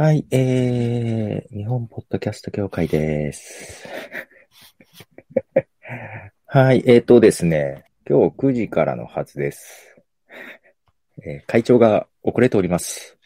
[0.00, 3.86] はい、えー、日本ポッドキャスト協会です。
[6.46, 10.02] はい、えーとですね、今日9時からのはずです。
[11.22, 13.18] えー会長が遅れております。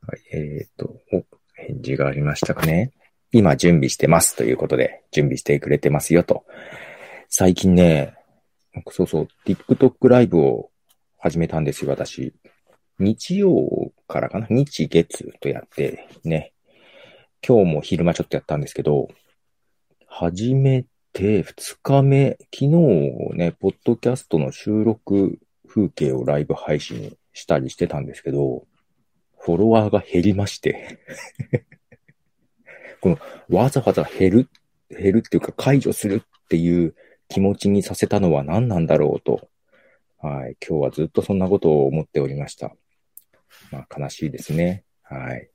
[0.00, 2.90] はい、えーと、お、返事がありましたかね。
[3.30, 6.44] 今準備してますということで、準備してくれてますよと。
[7.28, 8.14] 最近ね、
[8.88, 10.72] そうそう、TikTok ライブを
[11.18, 12.34] 始めたんですよ、私。
[12.98, 16.52] 日曜からかな日月とやってね。
[17.46, 19.08] 今日も昼間ちょっとやったんですけど、
[20.06, 22.68] 始めて2日目、昨日
[23.34, 28.66] ね、ポッドキャストの収録風景をライブ配信したりしてたんですけど、
[29.38, 30.98] フォロワーが減りまして。
[33.00, 33.18] この
[33.48, 34.48] わざわざ減る、
[34.90, 36.94] 減るっていうか解除するっていう
[37.28, 39.48] 気持ちにさせたのは何なんだろうと。
[40.18, 40.56] はい。
[40.68, 42.74] 今日はずっとそんなことを思っておりました。
[43.70, 44.84] まあ、悲しいですね。
[45.02, 45.50] はい。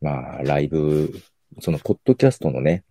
[0.00, 1.12] まあ、ライブ、
[1.60, 2.84] その、ポッドキャストのね、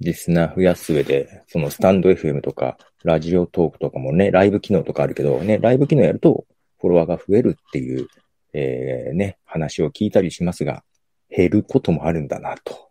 [0.00, 6.46] リスナー増やす上で、その、スタンド FM とか、ラジオトークとかもね、ライブ機能とかあるけど、ね、ライブ機能やると、
[6.78, 8.08] フォロワーが増えるっていう、
[8.52, 10.84] えー、ね、話を聞いたりしますが、
[11.30, 12.90] 減ることもあるんだな、と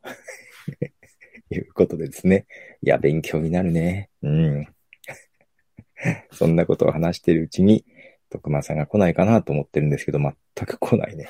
[1.52, 2.46] いうことでですね。
[2.82, 4.10] いや、勉強になるね。
[4.22, 4.68] うん。
[6.32, 7.86] そんなことを話してるうちに、
[8.36, 10.34] 徳間さんが来ないかなと思ってるんですけど、全
[10.66, 11.30] く来ないね。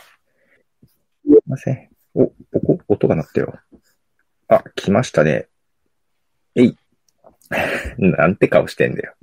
[1.24, 1.90] すいません。
[2.14, 3.54] お、おこ、音が鳴ったよ。
[4.48, 5.48] あ、来ましたね。
[6.56, 6.78] えい。
[7.98, 9.14] なんて顔してんだよ。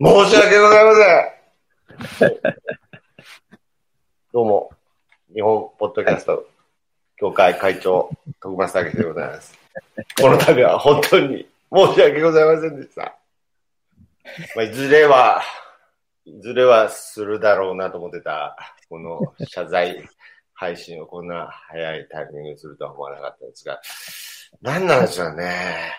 [0.00, 0.94] 申し訳ございま
[2.18, 2.32] せん。
[4.32, 4.70] どうも、
[5.34, 6.48] 日本ポッドキャスト
[7.18, 9.58] 協会会長、徳松武でございます。
[10.20, 13.16] この度は本当に申し訳ございませんでした。
[14.56, 15.42] まあ、いずれは、
[16.40, 18.56] ずれはするだろうなと思ってた、
[18.88, 20.08] この謝罪
[20.54, 23.80] 配信をこんな早いタイミングにするとは思わなかったですが、
[24.60, 25.92] 何なんでしょうね。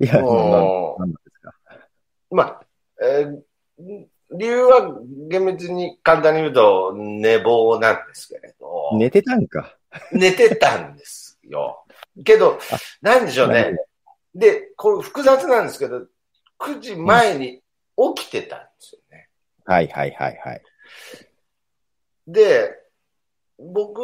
[0.00, 0.98] いや、も
[2.30, 2.34] う。
[2.34, 2.60] まあ、
[3.02, 5.00] えー理由は
[5.30, 9.76] 厳密に簡単に言うと寝坊なんですけれど、寝てたんか。
[10.12, 11.84] 寝てたんですよ。
[12.24, 12.58] けど、
[13.00, 13.74] なんでしょうね。
[14.34, 16.02] で、これ複雑なんですけど、
[16.58, 17.62] 9時前に
[18.16, 19.07] 起きてたんですよね。
[19.68, 20.62] はいはいはいはい。
[22.26, 22.70] で、
[23.58, 23.98] 僕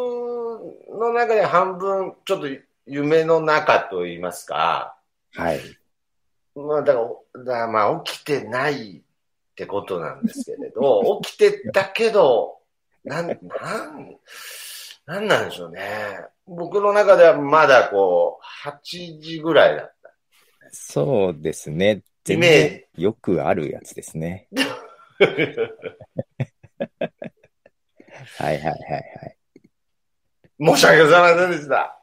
[0.90, 2.46] の中で半分ちょっと
[2.86, 4.94] 夢の中と言いますか、
[5.32, 5.60] はい。
[6.54, 12.58] まあだから、だからまあ起きてないってことなんですけれど、 起きてたけど、
[13.02, 13.38] なん、なん、
[15.06, 15.80] なんなんでしょうね。
[16.46, 20.14] 僕の中ではまだこう、8時ぐらいだった。
[20.72, 22.02] そうですね。
[22.22, 24.48] 全然よくあるやつですね。
[28.38, 29.36] はいはいはいはい。
[30.60, 32.00] 申し訳ございませんでした。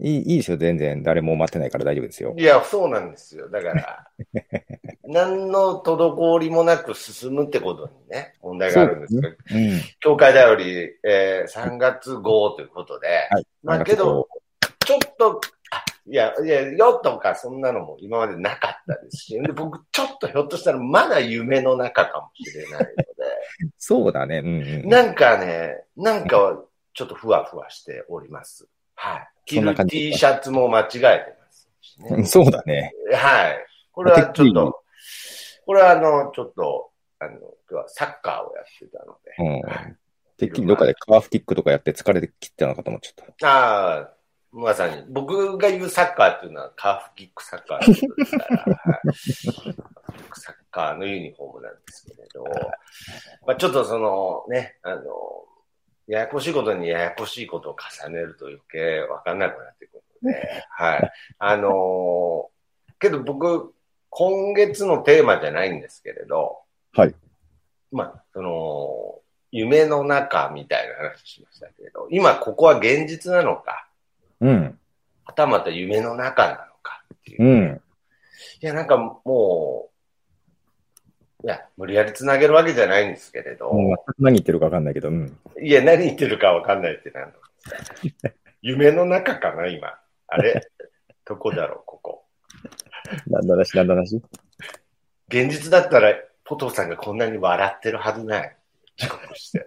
[0.00, 1.02] いい、いいですよ、全然。
[1.02, 2.34] 誰も待ってないから大丈夫ですよ。
[2.36, 3.48] いや、そうなんですよ。
[3.48, 4.08] だから、
[5.04, 9.80] 何の滞りもなく進むってことにね、問題があるんですけど、うん。
[10.00, 13.46] 協会だより、えー3月号ということで、はい。
[13.62, 14.28] まあけど、
[14.84, 15.53] ちょっと、あ
[16.06, 22.86] いや、いや、よとかそんなのも今までなかったですし、で僕ちょっとひょっとしたらまだ夢の中かもしれないの
[23.78, 24.38] そうだね。
[24.38, 24.82] うんうんで、。
[24.82, 28.68] なんかね、なんかちょっとふわふわしております。
[28.96, 29.28] はい。
[29.46, 32.08] 着る T シャツも間違えてますしね。
[32.10, 32.92] うんそうだね。
[33.12, 33.66] はい。
[33.92, 34.82] これはちょてっと、
[35.66, 39.86] これはあの、ちょっと、あの、今日はサッカーをやってたので。
[39.86, 39.96] うん。
[40.36, 43.48] てっきりどっかでカーフキックとかやって疲れてきてたのかと思っちゃった。
[43.48, 44.10] ああ、
[44.54, 47.94] まさに、僕が言うサッカーっていうのはカーフキックサッカーで
[48.24, 49.94] すから、 はい
[50.36, 52.44] サッカーのユニフォームなんですけれど、
[53.46, 55.02] まあ、ちょっとそのね、あの、
[56.06, 61.12] ややこしいことにややこしいことを重ねると余計わかんなくなってくるので、はい。
[61.38, 62.50] あの
[62.98, 63.72] けど僕、
[64.10, 66.58] 今月のテーマじゃないんですけれど、
[66.92, 67.14] はい。
[67.90, 73.88] まあ、その、夢の中みたいな話しましたけれど、今ここは現実なのか、
[74.44, 74.78] うん。
[75.24, 77.42] はたまた夢の中なのかっていう。
[77.42, 77.80] うん。
[78.60, 79.88] いや、なんかも
[81.42, 85.38] う、いや、無理やり繋げるわけじゃないんですけれど、もう全く何言ってるかわかんないけど、うん。
[85.62, 87.36] いや、何言ってるかわかんないってなんで
[88.10, 88.34] すか。
[88.60, 89.98] 夢の中かな、今。
[90.26, 90.60] あれ？
[91.24, 92.24] どこだろう、ここ。
[93.26, 94.22] なんだなし、なんだなし。
[95.28, 96.14] 現実だったら、
[96.44, 98.56] ポトフさんがこんなに笑ってるはずない。
[99.00, 99.66] 遅刻して。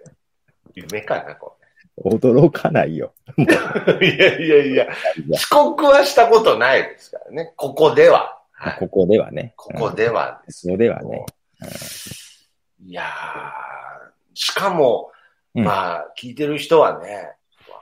[0.74, 1.57] 夢かな、こ
[2.04, 3.12] 驚かないよ。
[3.36, 3.44] れ。
[4.06, 4.88] いやいやいや、
[5.32, 7.52] 遅刻はしたことないですからね。
[7.56, 8.38] ここでは。
[8.52, 9.52] はいここではね。
[9.56, 11.26] ここではですここではね。
[12.84, 13.06] いやー、
[14.34, 15.12] しかも、
[15.54, 17.32] うんまあ、聞いてる人はね、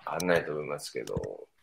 [0.07, 1.15] わかんないと思いますけど、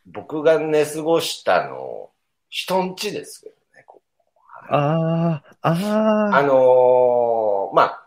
[0.06, 2.10] 僕が寝過ごしたの、
[2.50, 4.26] 人んちですけどね、ここ
[4.70, 6.38] ああ、ああ。
[6.38, 8.00] あのーま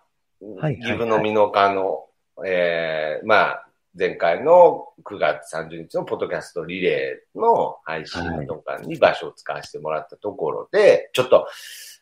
[0.61, 2.07] あ、岐阜の美濃加の、
[2.45, 3.66] えーまあ、
[3.99, 11.47] 前回の9月30日のポッドキャストリレーの配信とかに場所を使わせてもらったところで、ちょっと、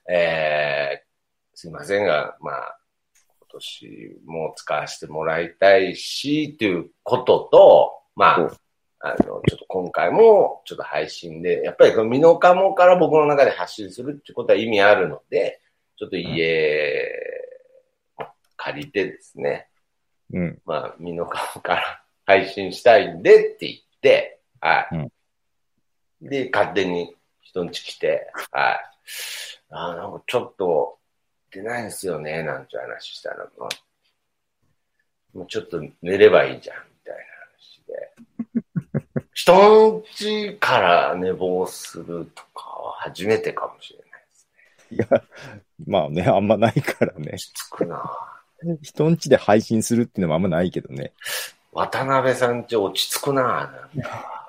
[0.09, 1.15] えー
[1.57, 2.79] すいませんが、まあ、
[3.15, 8.51] 今年も使わせてもらいたいし、ということと、まおあ、
[9.01, 15.61] あの、ちょっと今回もちょっと配信で、やっぱりこのミノカモから僕の中で発信するってことは意味あるので、
[15.97, 17.09] ちょっと家、
[18.57, 19.69] 借りてですね、
[20.35, 20.59] うん。
[20.67, 24.89] まあ、ミノカモから配信したいんでって言って、は
[26.23, 26.29] い。
[26.29, 28.79] で、勝手に人ん家来て、はい。
[29.71, 30.99] あーなんかちょっと
[31.53, 33.69] 出ないんですよね、なんて話したら、まあ、
[35.39, 39.25] もうちょっと寝ればいいじゃん、みたいな話で。
[39.35, 45.29] 人ん家から寝坊するとかは初めてかもしれないですね。
[45.87, 47.33] まあね、あんまないからね。
[47.35, 48.34] 落ち着くな
[48.83, 51.13] 人んちで配信するっていうのもあんまないけどね。
[51.73, 54.45] 渡辺さん家落ち着くななんか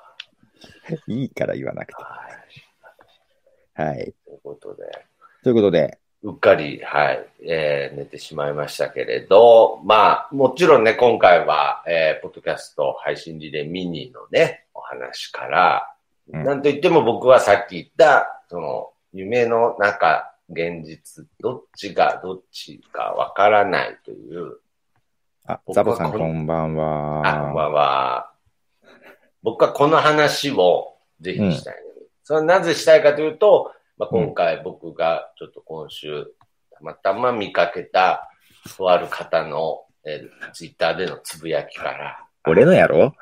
[1.08, 2.02] いいから言わなくて。
[2.02, 3.96] はい。
[3.96, 4.14] はい。
[4.24, 5.06] ということで。
[5.42, 15.92] ということで、うっかり、はい、えー寝てしまいましたけれど、まあ、もちろんね、今回は、えーポッドキャスト配信リレーミニのね、お話から、
[16.32, 24.58] うんなんといっても僕はさっき言った、その、夢の中、現実、どっちがどっちかわからないという、
[25.46, 27.28] あ、ザボさんこんばんは。
[27.28, 28.30] あ、こんばんは。
[29.42, 36.26] 僕はこの話をぜひしたいのに、それはなぜしたいかというと、まあ、今回僕がちょっと今週、
[36.72, 38.30] たまたま見かけた、
[38.76, 42.24] とある方の、えーツイッターでのつぶやきから。
[42.46, 43.12] 俺のやろ？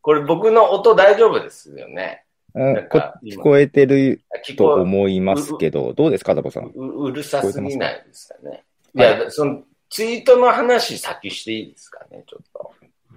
[0.00, 2.24] これ僕の音大丈夫ですよね。
[2.54, 4.20] 聞こえてる
[4.56, 6.66] と思いますけど、どうですか、ザボさん？
[6.74, 8.64] ううるさすぎないですかね。
[8.94, 12.72] いはいや、そのツイートの話先していいですかね、ちょっと。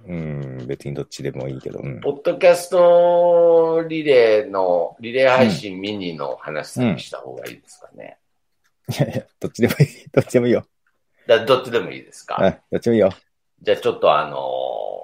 [0.08, 1.80] うん、別にどっちでもいいけど。
[1.80, 2.00] うん。
[2.00, 8.18] ポッドキャストリレーの、リレー配信ミニの話先した方がいいですかね。
[8.90, 9.88] いやいや、どっちでもいい。
[10.14, 10.66] どっちでもいいよ。
[11.28, 13.10] だどっちでもいいですか、うん、どっちもいいよ。
[13.62, 14.96] じゃあちょっとあのー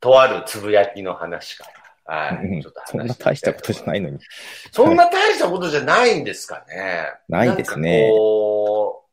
[0.00, 1.72] とあるつぶやきの話から。
[2.08, 2.46] はい。
[2.46, 4.18] うんちょっと話そんな大したことじゃないのに。
[4.72, 7.12] そんな大したことじゃないんですかね。
[7.28, 8.10] ないですね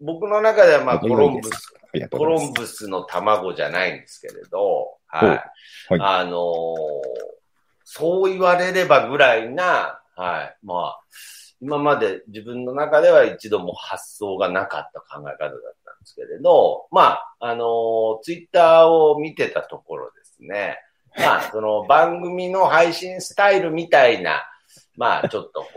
[0.01, 1.73] 僕の中ではまあコロンブス
[2.09, 2.41] コロ。
[2.41, 5.29] ンブスの卵じゃないんですけれど、はい。
[5.99, 7.35] はあのー
[7.87, 10.57] そう言われればぐらいな、はい。
[10.65, 10.99] まあ、
[11.61, 20.77] 今まで自分の中では一度も発想がなかった考え方だったんですけれど、まあ、あのツイッターを見てたところですね。
[21.17, 24.43] まあ、その番組の配信スタイルみたいな、
[24.97, 25.75] まあ、ちょっとこう、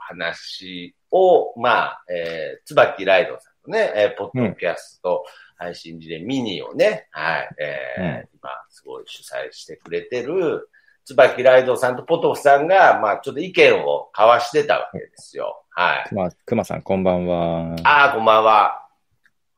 [0.00, 5.24] 話を、まあ、えー、椿ライドさんのね、えー、ポッドキャスト
[5.56, 10.68] 配信時でミニをね、はい、えー今、すごい主催してくれてる、
[11.04, 15.64] 椿ライドさんとポトフさんが、まあ、ちょっと意見を交わしてたわけですよ。
[15.70, 16.08] はい。
[16.08, 17.76] くま、くまさん、こんばんは。
[17.84, 18.86] ああ、こんばんは。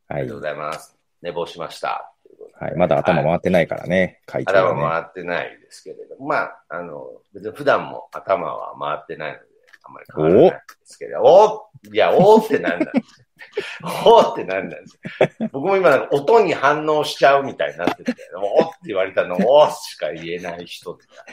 [0.08, 0.40] あはいりがとう。
[0.40, 0.96] ございます。
[1.22, 2.13] 寝坊しました。
[2.60, 2.76] はい。
[2.76, 4.82] まだ頭回ってないからね、会長頭はね。
[4.82, 9.44] 回ってないですけれども、まあ、あの、別に普段も頭は回ってないので、
[9.82, 12.92] あんまり変わらないんですけど、おいや、おーってなんだ。
[14.06, 14.76] おーってなんだ
[15.52, 21.26] 僕も今なんか音に反応しちゃうみたいになってて、おーって言われたの、おーしか言えない人ってなっ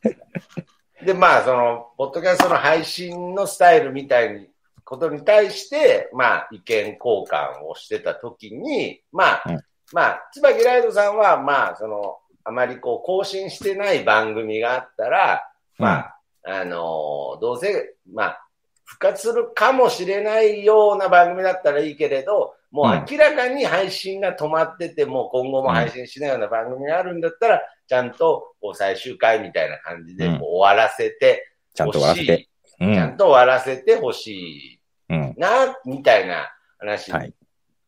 [0.00, 1.04] てて。
[1.04, 4.48] で、まあ、その、ポッドキャストの配信のスタイルみたいに、
[4.84, 9.44] ことに対して、まあ、意見交換をしてた時に、まあ、
[9.92, 15.42] うんまあ、椿ライドさんは、まあ、その、あまりこう、更新してない番組があったら、
[15.78, 18.46] まあ、あのどうせ、まあ、
[18.84, 31.90] 復活するかもしれないような番組だったらいいけれど、もう明らかに配信が止まってて、もう今後も配信しないような番組があるんだったら、ちゃんとこう最終回みたいな感じでうんこう終わらせてちゃん。
[31.90, 32.48] と終わらせて。
[32.80, 33.16] うちゃんん。
[33.16, 34.80] と終わらせてほしい
[35.10, 35.34] うん。
[35.36, 37.12] な、みたいな話。
[37.12, 37.34] はい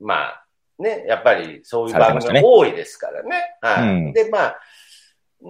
[0.01, 0.44] まあ、
[0.79, 3.57] ね、やっぱりそういう番組が多いですからね。
[3.61, 3.89] はい。
[3.89, 4.13] うん。
[4.13, 4.61] で、まあ、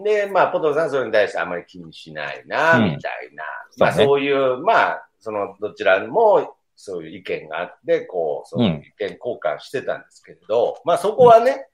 [0.04, 2.84] で、まあ、ポトフさんはそれに対してあまり気にしないな、うん。
[2.96, 3.44] みたいな。
[3.78, 11.68] まあ、そういう、まあ、その、どちらも、そういう意見があって、こう、その意見交換してたんですけれど、まあ、そこはね、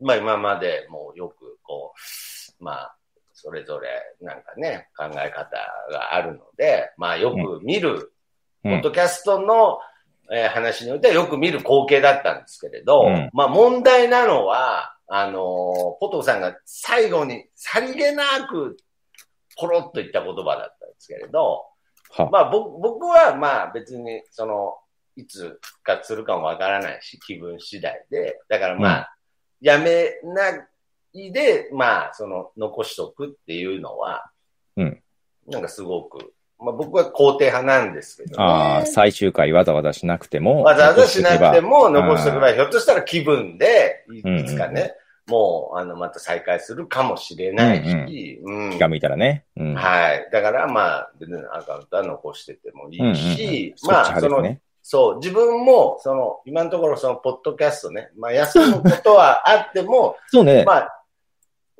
[0.00, 1.94] まあ、今までもうよく、こ
[2.60, 2.96] う、まあ、
[3.32, 3.88] それぞれ、
[4.20, 5.56] なんかね、考え方
[5.90, 8.12] があるので、まあ、よく見る、
[8.64, 8.72] うん。
[8.72, 9.78] ポッドキャストの、
[10.32, 13.30] えー話においてはよく見る光景だったんですけれど、うん。
[13.32, 18.76] まあ問題なのは、あの、ポトフさんが最後にさりげなく
[19.56, 21.66] ポロッと言った言葉だったんですけれど、
[22.10, 22.30] は。
[22.30, 24.74] まあ僕僕はまあ別にその、
[25.16, 29.16] いつ復活するかもわからないし、気分次第で、だからまあ、
[29.60, 30.50] やめな
[31.12, 34.30] いで、まあその残しとくっていうのは、
[34.76, 35.02] うん。
[35.46, 40.62] なんかすごく、まあ僕は肯定派なんですけど、ね、ああ、最終回わざわざしなくても。
[40.62, 44.94] わざわざしなくても残残しとけばしとけば、ひょっとしたら気分で、いつかね、
[45.26, 49.44] もう、あの、また再開するかもしれないし、うん気が向いたらね。
[49.56, 49.74] うん。
[49.74, 50.28] はい。
[50.30, 54.56] だから、まあ、別にアカウントは残しててもいいし、そっちまあ、その。
[54.82, 60.64] そう、自分も、その、今のところ、その、ポッドキャストね、まあ、休むことはあっても、 そうね。
[60.66, 61.03] まあ、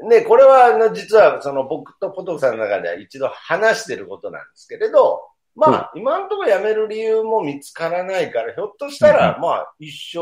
[0.02, 5.22] ね、これは、あの、実は、その、僕とポトフさんの中では一度話してることなんですけれど、
[5.54, 10.20] まあ、今のところ辞める理由も見つからないから、ひょっとしたら、うまあ、一生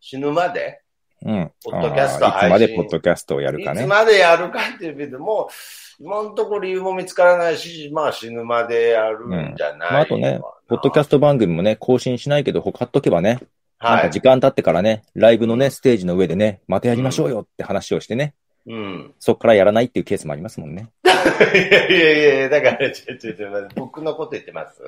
[0.00, 0.80] 死ぬまで、
[1.22, 1.52] うん。
[1.62, 3.82] ポッドキャストああいつまで配信ポッドキャストをやるかね。
[3.82, 5.50] いつまでやるかっていう意味でも、
[5.98, 13.96] 今のところ理由も見つからないし、まあ死ぬまでやるんじゃない、まああとね、ポッドキャススト番組もね、更新しないけど、ほかっとけばね、トはい。
[13.96, 18.34] なんか時間経ってからね、ライブのね、ステージの上でね、またやりましょうよって話をしてね、
[18.66, 19.14] うん。
[19.18, 20.88] そっからやらないっていうケースもありますもんね。
[21.04, 24.82] いやいやいや、だから、ちょ、ちょ、ちょ、僕のこと言ってます？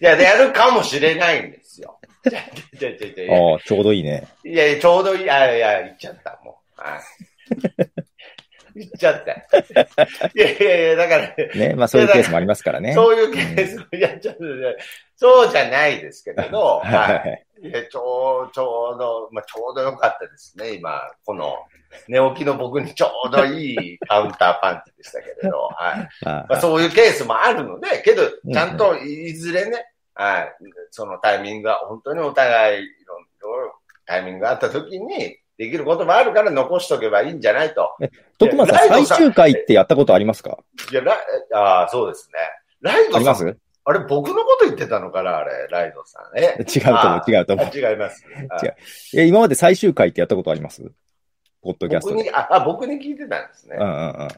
[0.00, 1.98] いや、でやるかもしれないんですよ。
[2.24, 2.30] ちょ、
[2.78, 4.26] ちょ、ちょ、ああ、ちょうどいいね。
[4.44, 5.30] いやいや、ちょうどいい。
[5.30, 6.80] あいや、言っちゃった、もう。
[6.80, 7.00] はい。
[8.78, 9.32] 言っちゃった。
[9.32, 11.74] いやいやいや、だから、ね。
[11.74, 12.94] まあそういうケースもありますからね。
[12.94, 14.76] そういうケース、いや、ちょっとね、
[15.16, 21.56] そうじゃないですけれど、 はいはいや、ちょう、ちょうど、まあ、ちょうどよかったですね、今、この、
[22.06, 26.08] 寝起きの僕にちょうどいいカウンターパンチでしたけれど、はい。
[26.24, 30.54] あまあ、そういうケースもあるので、けどう、んちゃんといずれね、はい、
[30.90, 33.74] そのタイミングが、本当にお互い、いろいろ
[34.06, 37.96] タイミングがあった時に、できることもあるから残しとけばいいんじゃないと。
[38.38, 40.58] 徳間さん、最終回ってやったことありますか？
[40.90, 41.18] いや、ライ
[41.52, 42.38] ああ、そうですね。
[42.80, 43.44] ライドさん、あります？
[43.44, 46.38] 違うあれ、僕のこと言ってたのかな、あれ、ライドさん。
[46.38, 46.62] え？
[46.64, 47.90] と思う、違うと思うあ。
[47.90, 48.24] 違います。
[48.50, 48.74] あ違う
[49.16, 50.82] え、今まで最終回ってやったことあります？
[51.60, 52.14] ポッドキャストで。
[52.16, 53.86] 僕にああ、僕に聞いてたんですねうん。
[53.86, 54.28] うんうん。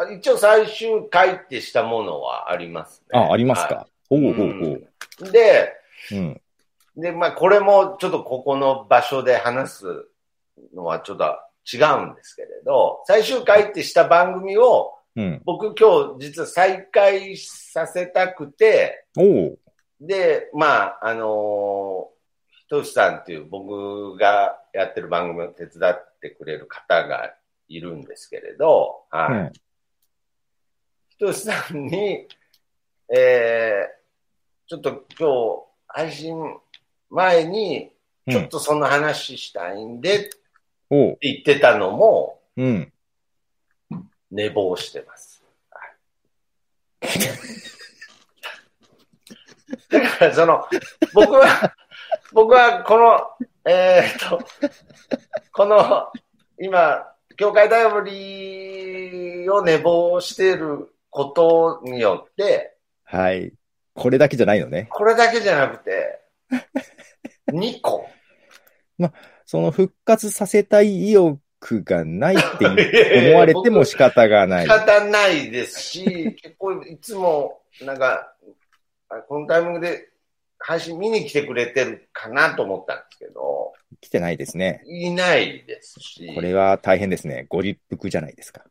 [0.00, 3.18] あ一応最終回ってしたものはありますね。
[3.18, 3.88] あ、ありますはか。
[4.10, 4.42] ほうほうほ
[5.24, 5.28] う。
[5.28, 5.72] いで、
[6.12, 6.40] うん。
[6.98, 10.08] で、まあ、これもちょっとここの場所で話す
[10.74, 11.24] のはちょっと
[11.72, 15.42] 違うんですけれど、最終回ってした番組をうん。
[15.44, 19.04] 僕今日実は再開させたくて、
[20.00, 22.08] で、まあ、あの
[22.50, 27.34] ひとしさんっていう僕がやってる番組を手伝ってくれる方が
[27.66, 29.32] いるんですけれど、はい。
[29.32, 29.52] うん。
[31.08, 32.28] ひとしさんに、
[33.12, 36.36] えー、ちょっと今日配信
[37.10, 37.90] 前に、
[38.28, 40.30] ちょっとその話したいんで。
[40.90, 42.92] 言ってたのもうん。
[44.30, 45.42] 寝坊してます。
[49.90, 50.64] だからその、
[51.14, 51.74] 僕は、
[52.32, 54.44] 僕はこの、えーっと、
[55.52, 56.10] この、
[56.60, 63.52] 今、教会だよりを寝坊していることによって、はい。
[63.94, 64.88] これだけじゃないのね。
[64.90, 66.20] これだけじゃなくて、
[67.52, 68.08] 2個？
[69.46, 72.66] その復活させたい意欲がないって
[73.30, 74.68] 思われても仕方がない仕。
[74.68, 78.34] 方ないですし、結構いつも、なんか、
[79.08, 80.10] あこのタイミングで
[80.58, 84.82] 配信見に来てくれてるかなと思ったんですけど、来てないですね。
[84.86, 87.46] いないですし、これは大変ですね。
[87.48, 88.64] ご立腹じゃないですか。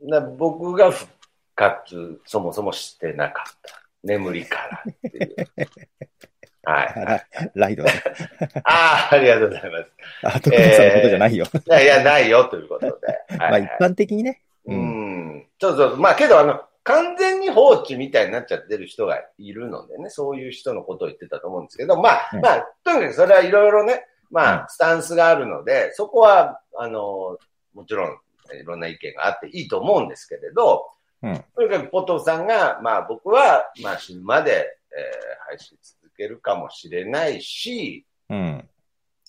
[0.00, 1.12] な僕が復
[1.54, 3.82] 活、そもそもしてなかった。
[4.02, 5.36] 眠りからっていう。
[6.70, 6.94] はい。
[7.04, 7.92] ラ ライドね。
[8.64, 9.92] ああ、ありがとうございます。
[10.24, 11.46] あ、徳間さんのことじゃないよ。
[11.66, 12.92] いやいや、ないよということで。
[13.38, 14.42] まあ一はいはい般的にね。
[14.66, 15.28] ううん。
[15.38, 15.46] ん。
[15.60, 15.96] そうそう。
[15.96, 27.38] まあけど、あの、完全に放置みたいになっちゃってる人がいるのでね、そういう人のことを言ってたと思うんですけど、まあ、うんまあ、とにかくそれはいろいろね、まうんあ、スタンスがあるので、そこは、あの、
[27.74, 28.18] もちろん、
[28.60, 30.86] いろんな意見があっていいと思うんですけれど、
[31.22, 38.68] うんとにかくポトフさんが、まあ僕は、まあ死ぬまで、えー配信続けるかもしれないし、うん。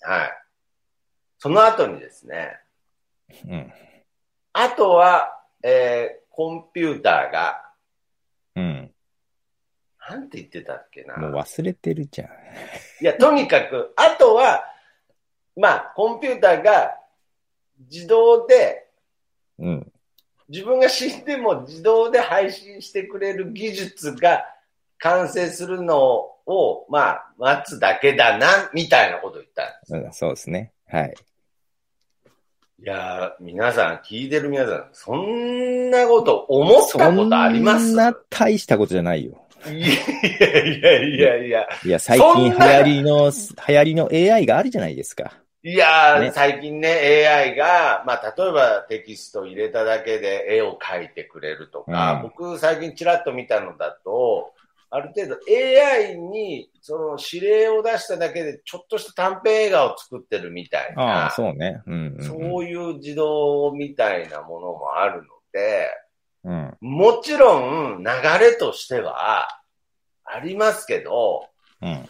[0.02, 0.32] はい。
[1.40, 2.60] その後にですね、
[3.48, 3.74] うん。
[4.54, 7.64] あとは、えーコンピューターが、
[8.56, 8.92] うん。
[10.08, 11.18] なんて言ってたっけな。
[11.18, 12.28] もう忘れてるじゃん。
[12.28, 12.32] い
[13.06, 14.64] や、とにかく、あとは、
[15.56, 16.96] まあ、コンピューターが
[17.90, 18.88] 自動で、
[19.58, 19.92] うん。
[20.48, 24.46] 自分が死んでも自動で配信してくれる技術が
[25.00, 26.37] 完成するのを、
[26.90, 29.96] まあ、待つだけだな、みたいなことを言ったんです。
[29.96, 30.72] うんそうですね。
[30.88, 31.14] はい。
[32.80, 37.88] いやー、皆さん、聞いてる皆さん、そんなこと思ったことあります？
[37.88, 39.44] そんな大したことじゃないよ。
[39.66, 41.68] いやいやいやいや。
[41.84, 43.32] いや、最近流行りの、
[43.68, 45.34] 流行りの AI があるじゃないですか。
[45.64, 54.54] いやー、ね最近ね、AI が、まあ、例えばテキスト入れただけで絵を描いてくれるとか、うん僕最近ちらっと見たのだと、
[54.90, 61.82] ある程度 AI にその指令を出しただけでちょっとした短編映画を作ってるみたいあな、あ、そうね。
[61.86, 62.24] うん、うんうん。
[62.24, 65.90] そういう自動みたいなものもあるので、
[66.46, 66.78] うん。
[66.80, 69.50] もちろん流れとしては
[70.24, 71.50] ありますけど、
[71.82, 72.08] うん。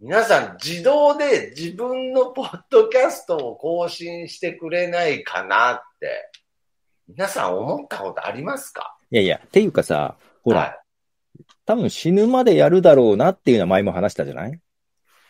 [0.00, 6.30] 皆さん自動で自分のポッドキャストを更新してくれないかなって、
[7.08, 8.94] 皆さん思ったことありますか？
[9.10, 10.78] いやいや、っていうかさ、ほら、はい
[11.66, 14.60] 多分死ぬまでやるだろうなっていうのは前も話したじゃない？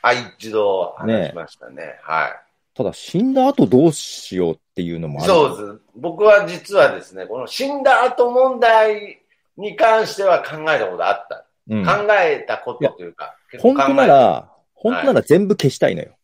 [0.03, 1.99] あ、一度話しましたね。
[2.03, 2.31] は
[2.75, 5.23] ただ死んだ後どうしようっていうのもい。
[5.23, 5.33] ある。
[5.33, 5.81] そうです。
[5.95, 9.23] 僕は実はですね、この死んだ後問題
[9.57, 11.47] に関しては考えたことあった。
[11.69, 11.87] うん。
[11.87, 16.17] 考えたことというか、本当なら、本当なら全部消したいのよ。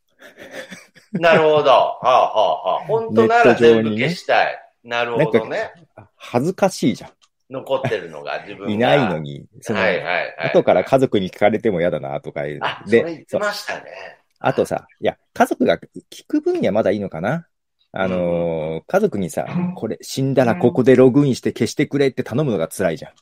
[1.13, 1.71] なるほど。
[1.71, 4.59] はあ、はあはあ、本当なら全部消したい。
[4.83, 5.71] なるほどね。
[6.17, 7.13] 恥ずかしいじゃ
[7.51, 8.71] 残ってるのが 自分が。
[8.71, 8.73] ん。
[8.73, 10.37] いないのに、その、はいはいはい。
[10.51, 12.43] 後から家族に聞かれても嫌だなとか。
[12.61, 14.19] あ、それ言ってましたね。
[14.39, 15.79] あとさ、いや、家族が
[16.11, 17.47] 聞く分にはまだいいのかな
[17.93, 23.13] あのー家族にさ、これ死んだらここでログインして消してくれって頼むのが辛いじゃん。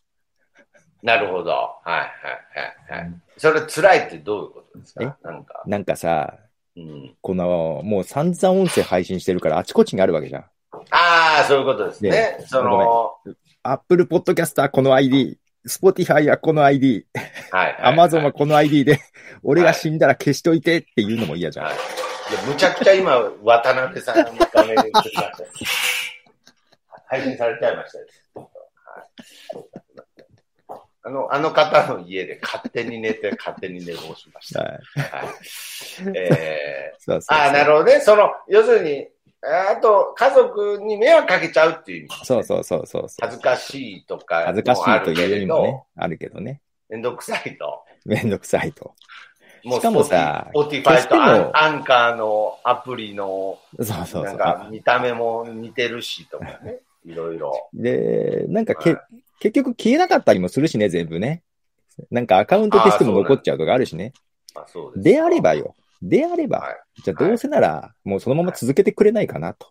[1.02, 1.50] なるほど。
[1.50, 3.14] はいはいはいはい。
[3.36, 5.16] それ辛いってどういうことですか？
[5.22, 5.62] なんか。
[5.66, 6.38] なんかさ、
[6.76, 7.16] うん。
[7.20, 10.42] この、もう散々音声配信してるからあちこちにあるわけじゃん。
[10.42, 10.46] あ
[10.90, 12.44] あ、そういうことですねね。
[12.46, 13.12] その、
[13.62, 17.06] Apple Podcast はこの ID、Spotify はこの ID、
[17.50, 17.94] はいはい。
[17.94, 19.00] Amazon はこの ID で、
[19.42, 21.66] 俺が死んだら消しといてっていうのも嫌じゃん。
[21.66, 21.74] はい。
[21.74, 25.32] いや、むちゃくちゃ今、渡辺さんの画面に映りましたよ。
[27.06, 27.98] 配信されちゃいました
[31.04, 34.60] あの、あの方の家で勝手に寝て、勝手に寝坊しました。
[34.60, 34.70] はい。
[34.70, 34.78] は
[35.24, 36.16] い。
[36.16, 37.38] えー、そうそうそう。
[37.38, 38.00] ああ、なるほどね。
[38.00, 39.08] その、要するに、
[39.42, 42.24] あと、家族に迷惑かけちゃうっていう意味。
[42.24, 43.26] そうそうそうそうそう。
[43.26, 46.60] 恥ずかしいとか、恥ずかしいというよりもね、あるけどね。
[46.88, 47.84] めんどくさいと。
[48.04, 48.94] めんどくさいと。
[49.64, 54.38] もうしかもさスポティフ消してもァイとアンアンカーのアプリの、そうそうそなんう。
[54.38, 56.80] か見た目も似てるしとかね。
[57.04, 57.68] いろいろ。
[57.74, 61.42] で、なんかけ、はい結局消えなかったりもするしね、全部ね。
[62.10, 64.12] なんかアカウント消しても残っちゃうとかあるしね。
[64.54, 65.74] あそうですであればよ。
[66.02, 69.68] であれば、はいじゃあどうせなら、もうそのまま続けてくれないかなと。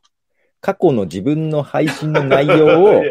[0.62, 3.04] 過去の自分の配信の内容を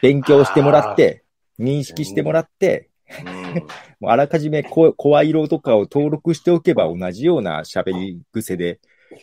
[0.00, 1.24] 勉強してもらって、
[1.58, 2.88] 認識してもらって、
[3.24, 3.28] うん
[4.00, 8.80] もうあらかじめこ声色とかを登録しておけば同じような喋り癖で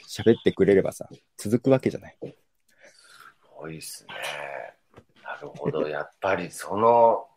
[0.10, 2.18] 喋ってくれればさ、続くわけじゃない。
[2.22, 2.34] す
[3.58, 4.14] ごいっすね。
[5.24, 5.88] なるほど。
[5.88, 7.28] やっぱりその、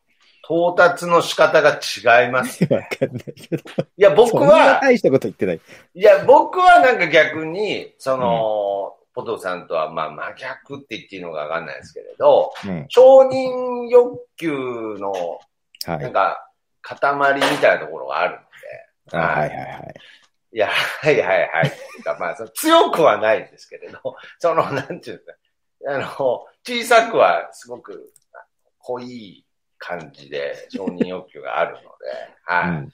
[0.48, 2.64] 到達の仕方が違います。
[2.72, 3.62] わかんないけど。
[3.96, 5.60] いや、僕は、大したこと言ってない。
[5.94, 12.86] いや、僕はなんか逆に、その、ポトフさんとはまあ真逆って言っていいのかわかんないですけれど、うん。
[12.88, 15.12] 承認欲求の
[15.84, 15.98] はい。
[15.98, 16.50] なんか
[16.82, 19.94] 塊みたいなところがあるので、あはいはいはい。
[20.52, 21.72] いや、はいはいはい。
[22.18, 23.98] まあ、その強くはないんですけれど、
[24.38, 25.34] その、なんていうんですか、
[25.88, 28.12] あの、小さくはすごく
[28.78, 29.44] 濃い
[29.78, 31.86] 感じで承認欲求があるので、
[32.44, 32.84] は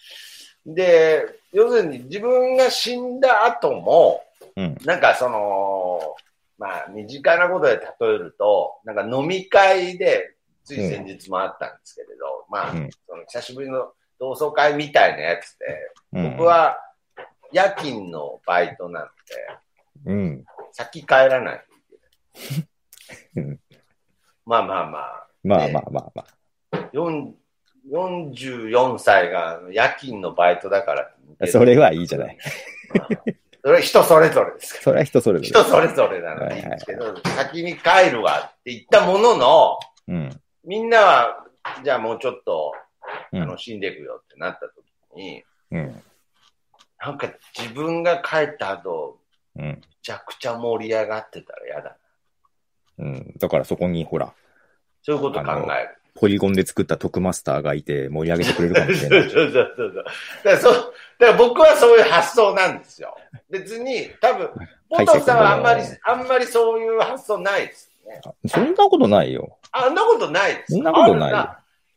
[0.66, 0.74] い。
[0.74, 4.22] で、要するに自分が死んだ後も、
[4.56, 4.76] うん。
[4.84, 6.16] なんかその、
[6.58, 15.66] まあ、身近なことで例えると、なんか飲み会で、つい先日もあったんですけれど、まあ、うんその久しぶりの同窓会みたいなやつで、
[16.12, 16.30] うん。
[16.36, 16.78] 僕は
[17.52, 20.44] 夜勤のバイトなので、うん。
[20.72, 22.48] 先帰らないとい
[23.34, 23.60] けないうん。
[24.46, 26.26] まあまあまあ、まあまあまあまあ。
[26.26, 26.43] 4
[26.94, 31.10] 44歳が夜勤のバイトだから
[31.46, 32.38] それはいいじゃない。
[33.62, 40.14] それは人それぞれですかそれは人それぞ人それぞれなのでいいんですけど、先に帰るわって言ったものの、れ。
[40.14, 40.40] うん。
[40.64, 41.46] みんなは、
[41.82, 42.74] じゃあもうちょっと
[43.32, 44.74] うん楽しんでいくよってなった時
[45.16, 46.02] に、うん。
[47.00, 49.18] なんか自分が帰った後、
[49.56, 49.64] うん。
[49.64, 51.96] めちゃくちゃ盛り上がってたら嫌だ
[52.98, 52.98] な。
[52.98, 53.34] うん。
[53.38, 54.34] だからそこに、ほら、
[55.02, 55.96] そういうこと考える。
[56.14, 59.30] ポリゴンで作った特マスターがいて盛り上げてくれるかもしそうれない。
[59.30, 59.94] そうそうそう。
[59.96, 60.10] だか
[60.44, 60.72] らそう、
[61.18, 63.16] だから僕はそういう発想なんですよ。
[63.50, 64.50] 別に、多分、
[64.88, 68.20] ポトフさんはあんまり、あんまりそういう発想ないですね。
[68.46, 69.58] そんなことないよ。
[69.72, 70.74] あんなことないです。
[70.74, 71.48] そんなことない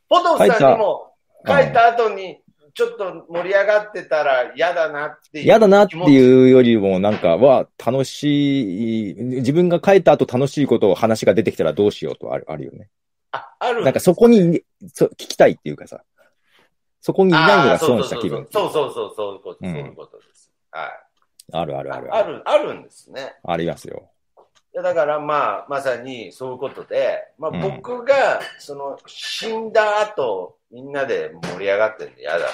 [0.10, 1.14] ポトフさんにも
[1.46, 2.40] 帰った後に、
[2.74, 5.46] ちょっと盛り上がってたら嫌だなっていう。
[5.46, 6.10] 嫌だなってう。
[6.10, 12.90] いうよりも、なんか、は、楽しい、自分が帰った後楽しいことを話が出てきたらどうしようとあるあるよね。
[13.32, 14.64] あ、あるなんかそこに、
[14.94, 16.04] そ聞きたいっていうかさ、
[17.02, 18.48] そこにいないのが損した気分。
[18.52, 20.52] そうそうそう、そういうこと、うんそういうことです。
[20.72, 20.90] はい。
[21.54, 23.36] あるあるあるある、あるんですね。
[23.44, 24.10] ありますよ。
[24.74, 32.52] いやだからまあ、まさにそういうことで、まあうん僕が、その、死んだ後、みんなで盛り上がってるんで嫌だな。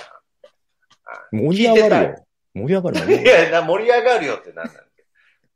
[1.31, 2.25] 盛り上がるよ。
[2.53, 3.25] 盛り上がる盛りい。
[3.25, 4.81] や、な盛り上がるよってなんなんだ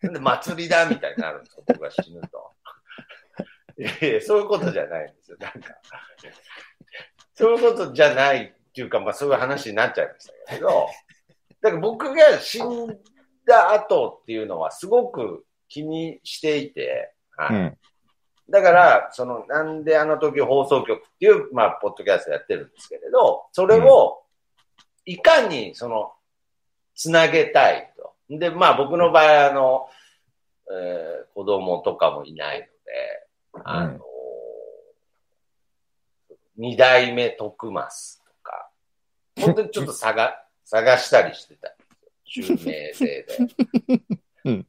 [0.01, 2.46] で祭りだみたいになるんですか、僕が死ぬと。
[3.77, 5.37] いやいや、そういうことじゃないんですよ。
[5.39, 5.79] なんか、
[7.35, 10.87] そういうことじゃないっていうか、まあそういう話になっちゃいましたけど、
[11.61, 12.97] だから僕が死ん
[13.45, 17.77] だ後っていうのはすごく気にしていて、はいうん。
[18.49, 24.23] だから、その、なんであの時放送局っていう、まあ、ポッドキャストやってるんですけれど、それを、
[25.05, 26.13] いかに、その、
[26.95, 28.13] つなげたいと。
[28.29, 29.87] で、まあ、僕の場合、あの、
[30.71, 32.71] えー子供とかもいないので、
[33.63, 33.99] あの、
[36.57, 38.69] 二代目徳増とか、
[39.39, 41.73] 本当にちょっと探、 探したりしてた。
[42.25, 43.27] 襲名制で。
[44.45, 44.67] うん。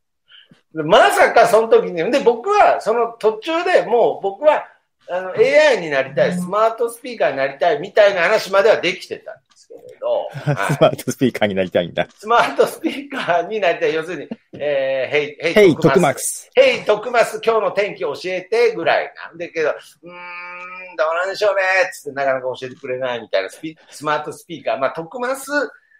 [0.74, 4.68] でまさかその時に、で、僕はその途中でもう僕は
[5.10, 12.08] あの AI になりたい、スマートスピーカーになりたいみたいな話まではできてたけれど、 スはいマートスピーカーになりたいんだ。
[12.16, 13.94] スマートスピーカーになりたい。
[13.94, 14.28] 要するに、
[14.58, 16.50] えー、ヘイ、ヘイ、徳徳マックス。
[16.54, 24.78] ヘイ、徳マス、今日の天気教えてぐらいなんだけど、うーん、どうなんでしょうねつってなかなか教えてくれないみたいなスピスマートスピーカー。
[24.78, 25.50] まあ、徳マス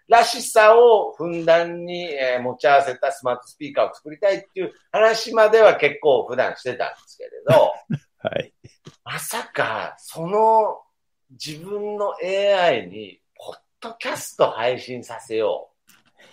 [0.09, 7.73] らしさをふんだんに、えー持ち合わせたスマートスピーカーを作りたいっていう話までは結構普段してたんですけれど、
[8.19, 8.53] はい。
[9.05, 10.81] まさか、その
[11.31, 13.21] 自分の AI に、
[13.81, 15.71] ドキャスト配信させよ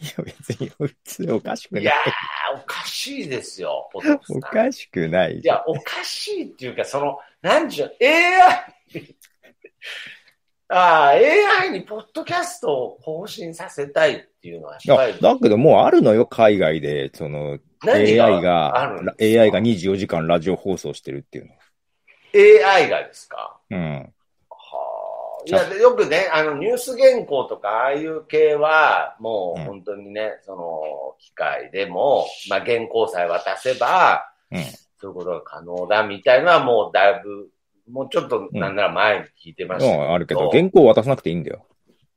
[0.02, 1.76] いや、別に、普通おかしくう。
[1.76, 1.94] ないいや。
[2.56, 5.44] ー、おかしいですよ、ポッドキャストおかしくないい。
[5.44, 8.76] や、おかしいっていうか、その、なんじゃ、AI、
[10.68, 21.54] ああ、AI にポッドキャストを更新させたいっていうのは、いや、だけどもうあるのよ、海外で、その、何 AI が AI が24時間ラジオ放送してるっていうの。
[22.34, 23.60] AI がですか？
[23.70, 24.15] うん。
[25.52, 25.66] はあ。
[25.66, 34.64] いや、でよくね、あの、ニュース原稿とか、ああいう系は、もう本当にね、その、機械でも、まあ、原稿さえ渡せば、うん。
[34.98, 37.50] そういうことが可能だみたいなのは、もうだいぶ、
[37.92, 41.66] もうちょっと、なんなら前に聞いてましたうん、あるけど、原稿を渡さなくていいんだよ。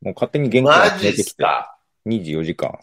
[0.01, 2.79] もう勝手に原稿マをジっすか？24時間、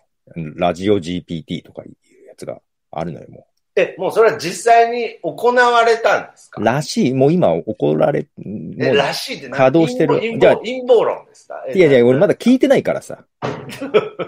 [0.56, 6.62] ラジオ GPT とかいうやつがあるのよ、もえ、もうそれは実際に行われたんですか？
[6.62, 6.64] う。
[6.64, 8.50] らしい、もう今怒られ、え
[8.88, 9.58] もうらしいって何？
[9.58, 11.64] 稼働してる陰じゃあ謀陰謀論ですか？
[11.74, 12.34] いやいや、俺まだ。
[12.34, 13.26] だ聞いてないからさ。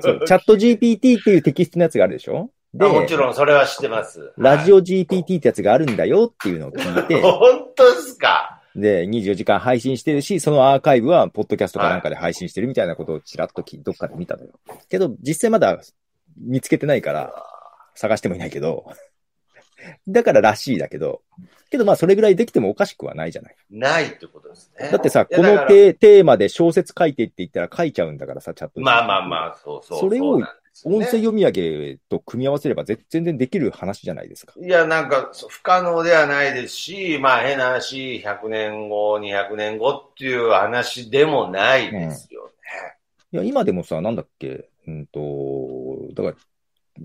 [0.02, 2.50] そうチャット GPT っていうテキストのやつがあるでしょ？
[2.74, 4.34] であ、もちろんそれは知ってます。
[4.38, 8.62] ラジオ GPT ってやつがあるんだよっていうのを聞いて、 本当ですか？
[8.76, 14.52] で、24時間配信してるし、そのアーカイブは、ポッドキャストかなんかで配信してるみたいなことをちらっときどっかで見たのよ。
[14.90, 15.80] けど、実際まだ
[16.40, 17.34] 見つけてないから、
[17.96, 18.86] 探してもいないけど、
[20.08, 21.22] だかららしいだけど、
[21.70, 23.56] けどまあそれぐらいできてもおかしくはないじゃない。
[23.70, 24.90] ないってことですね。
[24.92, 30.00] だってさ、このテテーマで小説書いてって言ったら書いちゃうんだからさ、チャットまあまあまあ、そうそう。
[30.00, 30.42] それを
[30.86, 34.54] 音声読み上げと組み合わせればぜ全然できる話じゃないですか。
[34.58, 42.52] いや、なんか、不可能ではないですし、まあ、変な話、100年後、200年後っていう話でもないですよね。
[43.34, 46.36] いや、今でもさ、なんだっけ、うんと、だから、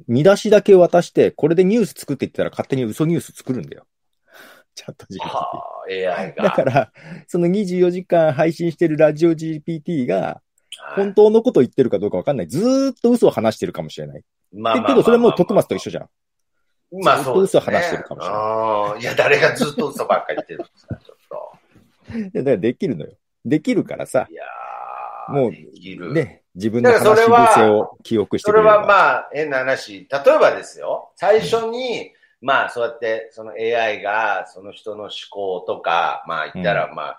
[0.08, 3.86] 見出しだけ渡して、これでニュース作っていったら勝手に嘘ニュース作るんだよ。
[4.74, 5.18] チャット GPT。
[5.28, 6.44] はあ、AI が。
[6.44, 6.92] だから、
[7.26, 10.52] その24時間配信してるラジオ GPT が、はい
[10.96, 12.48] 本当のこと言ってるかどうかわかんない。
[12.48, 14.22] ずーっと嘘を話してるかもしれない。
[14.52, 16.08] まあけど、それも徳松と一緒じゃん。
[17.02, 17.24] まあそう。
[17.24, 22.18] ずっと嘘話してるかもしれないいや、誰がずっと嘘ばっかり言ってるんですか、ちょっと。
[22.18, 23.12] いやだからできるのよ。
[23.44, 24.61] できるからさ、いやー
[25.28, 26.12] もう。
[26.12, 28.80] ね、自分のだから話それは癖を記憶してそれくれれば。
[28.82, 30.08] はまあ、変な話。
[30.10, 37.18] 例えばですよ、最初に、まあ、そうやって、その AI が、その人の思考とか、まあ、言ったら、まあ、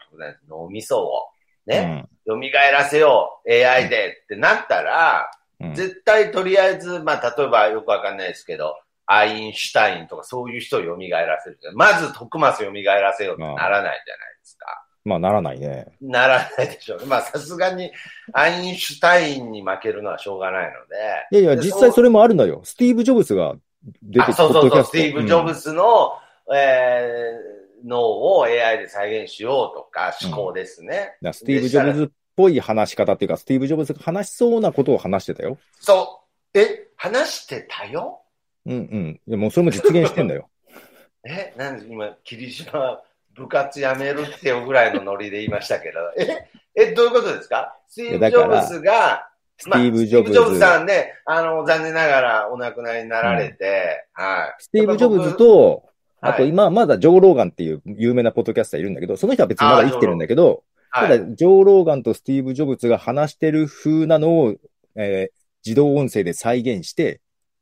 [0.49, 1.29] 脳みそを、
[1.65, 2.35] ね、蘇
[2.71, 11.57] らせよう、AI でってなったら、うん、うん絶対とりあえず、まあ、例えばよくわかんないですけど、アインシュタインとかそういう人を蘇らせる。
[11.73, 14.82] まず、徳松蘇らせようってならないじゃないですか。
[15.05, 15.87] まあ、ならないね。
[16.01, 17.05] ならないでしょう。
[17.05, 17.91] まあ、さすがに、
[18.31, 20.95] アインシュタインに負けるのはしょうがないので。
[21.31, 22.61] いやいや、で実際それもあるのよ。
[22.63, 23.55] スティーブ・ジョブズが
[24.01, 26.13] 出てあそうそうそう、スティーブ・ジョブズの、
[26.53, 31.17] えー脳を AI で再現しようとか、思考ですね。
[31.21, 35.57] うんスティーブ・ジョブズっぽい話し方っていうか、スティーブ・ジョブズが話しそうなことを話してたよ。
[35.79, 36.57] そう。
[36.57, 38.21] え、話してたよ？
[38.65, 39.21] うんうん。
[39.27, 40.49] いや、もうそれも実現してんだよ。
[41.27, 43.01] え、なんで今、桐島
[43.35, 47.75] 部活やめるってよぐらいのノリで言いましたけど、 え、え、どういうことですか？
[47.87, 50.33] スティーブ・ジョブズが、スティーブ・ジョブズ。
[50.33, 54.63] スティーブ・ブズさんね、あの、残念ながらお亡くなりになられて、はい。
[54.63, 55.93] スティーブ・ジョブズと、はい
[56.25, 64.55] あと今、まだジョー・ローガンっていう有名なポッドキャスターいるんだけど、その人は別にまだ生きてるんだけど、はい、ただ、ジョー・ローガンとスティーブ・ジョブズが話してる風なのを、
[64.95, 67.21] えー自動音声で再現して、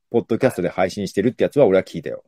[0.10, 2.24] ポッドキャストで配信してるってやつは俺は聞いたよ。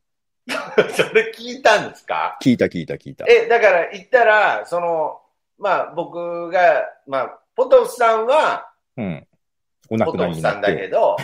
[0.95, 2.37] それ聞いたんですか？
[2.41, 3.25] 聞いた聞いた聞いた。
[3.27, 5.21] え、だから言ったら、その、
[5.57, 9.27] まあ僕が、まあ、ポトフさんは、うん。
[9.89, 10.89] お亡ポくなりになっトフさんだけて。
[10.89, 11.17] ど、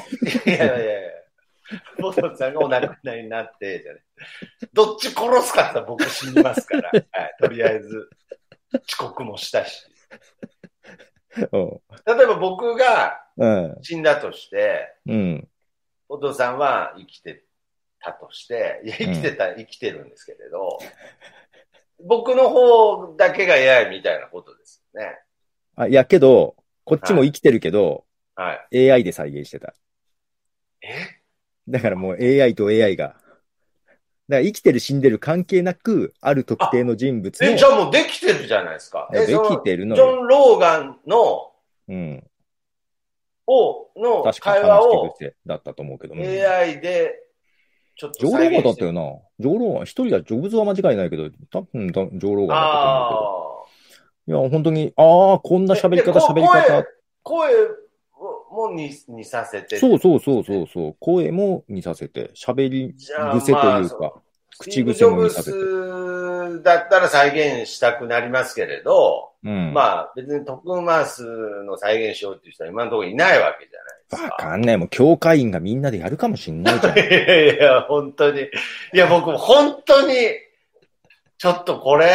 [0.45, 1.09] いやいやいや
[2.01, 3.99] ポトフさんがお亡くなりになって、じゃね
[4.73, 7.05] どっち殺すかって僕死にますから、 はい、
[7.39, 8.09] とりあえず、
[8.87, 9.85] 遅刻もしたし。
[11.51, 13.77] うん例えば僕がうん。
[13.81, 15.47] 死んだとして、うん。
[16.07, 17.43] ポトフさんは生きて
[18.01, 20.79] たとして、いや、生きてた、生きてるんですけれど、
[22.03, 25.19] 僕の方だけが AI みたいなことですよね。
[25.75, 28.91] あ、いや、けど、こっちも生きてるけど、はい。
[28.91, 29.73] AI で再現してた。
[30.81, 31.21] え？
[31.67, 33.07] だからもう AI と AI が。
[33.07, 33.21] だか
[34.27, 39.09] ら生きてる死んでる関係なく、ある特定の人物のえ、じゃあもうできてるじゃないですか。
[39.11, 40.23] できてるのジョよ。
[40.23, 41.51] ン・ローガンの、
[41.87, 42.29] うん。
[43.47, 46.21] を、の会話をだったと思うけども。
[46.23, 47.15] AI で、
[47.99, 49.01] ちょっとジョーローガンだったよな。
[49.01, 49.07] な。
[49.39, 53.65] ジョーローガン、一人はジョブズは間違いないけど、多分だジョーローガンだったと思うあ
[54.25, 54.39] けど。
[54.39, 55.77] いや、本当に、ああ、こんなあ。
[55.77, 56.85] 喋り方、で喋り方。
[57.23, 57.59] 声、声
[58.51, 59.77] もににさせて。
[59.77, 60.95] そうそうそうそうそう。
[61.01, 64.13] 声も似させて、喋り癖とまあいうか、
[64.57, 65.57] 口癖も似させて。
[65.57, 69.73] スだったら再現したくなりますけれど、うん。
[69.73, 71.23] まあ別にトクマス
[71.65, 74.35] の再現しようっていう人は今のところいないわけじゃないですわか。
[74.37, 74.77] かんない。
[74.77, 76.97] もう、教会員がみんなでやるかもしんないじゃん。
[76.97, 78.41] いやいや、本当に。
[78.41, 80.15] いや、僕、本当に、
[81.37, 82.09] ちょっとこれ、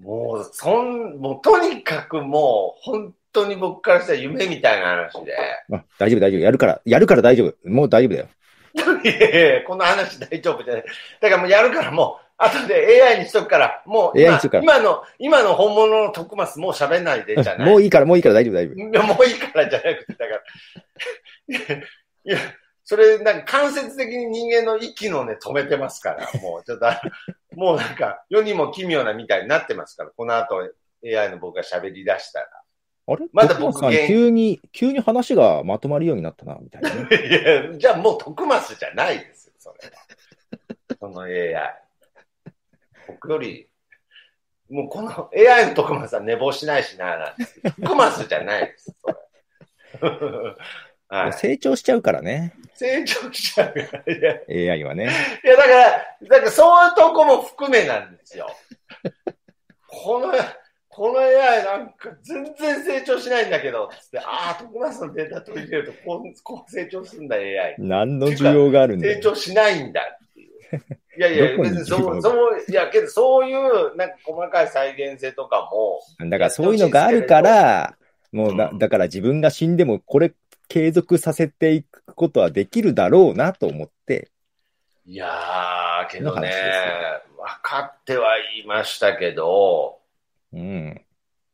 [0.00, 5.34] もう、そん、もう、とにかくもう、本当に僕からしたら夢みたいな話で。
[5.72, 6.40] あ大丈夫、大丈夫。
[6.40, 7.68] やるから、やるから大丈夫。
[7.68, 8.28] もう大丈夫だよ。
[8.74, 10.84] いやいやこの話大丈夫じゃない。
[11.20, 17.68] だからもうやるからもう、後で AI にしとくから、もう AI 今にしとくから今の、今の本物の徳松もう喋んないでじゃない。
[17.68, 19.06] もういいから、もういいから大丈夫、大丈夫。
[19.06, 21.76] もういいからじゃなくて、だから。
[22.24, 22.38] いや、
[22.84, 27.00] それ、なんか間接的に人間の息のね、止めてますから、もうちょっとあ、
[27.54, 30.68] もうなんか、世にも奇妙なみたいになってますから、この後
[31.04, 32.61] AI の僕が喋り出したら。
[33.06, 33.26] あれ？
[33.32, 37.08] まだ僕さん現急に、急に話がまとまるようになったな、みたいなね。
[37.28, 40.96] いや、じゃあもう徳松じゃないですよ、それは。
[41.00, 41.74] その AI。
[43.08, 43.68] 僕より、
[44.70, 49.14] もうこの AI の徳松は寝坊しないしな、なんです徳松じゃないです、それ。
[51.08, 52.54] はい、成長しちゃうからね。
[52.72, 54.04] 成長しちゃうから。
[54.48, 55.10] AI はね。
[55.44, 55.90] やだから、
[56.22, 58.48] だからそういうとこも含めなんですよ。
[59.86, 60.32] この、
[60.94, 67.76] この AI なんか全然成長しないんだけど、つって、ああ、徳松のデータ取り入れるとこう、こう成長するんだ AI。
[67.78, 69.14] 何の需要があるんだよ。
[69.14, 70.50] 成長しないんだっていう。
[71.16, 77.96] いやいや、 別にそう、そう、いや、けどそういう、なんか細かい再現性とかも、だからそういうのがあるから、
[78.30, 80.32] もうだうんだから自分が死んでもこれ
[80.68, 84.30] 継続させていくことはできるだろうなと思って、
[85.06, 86.50] いやー、けどね
[87.36, 90.01] 分かってはいましたけど、
[90.52, 91.00] うん。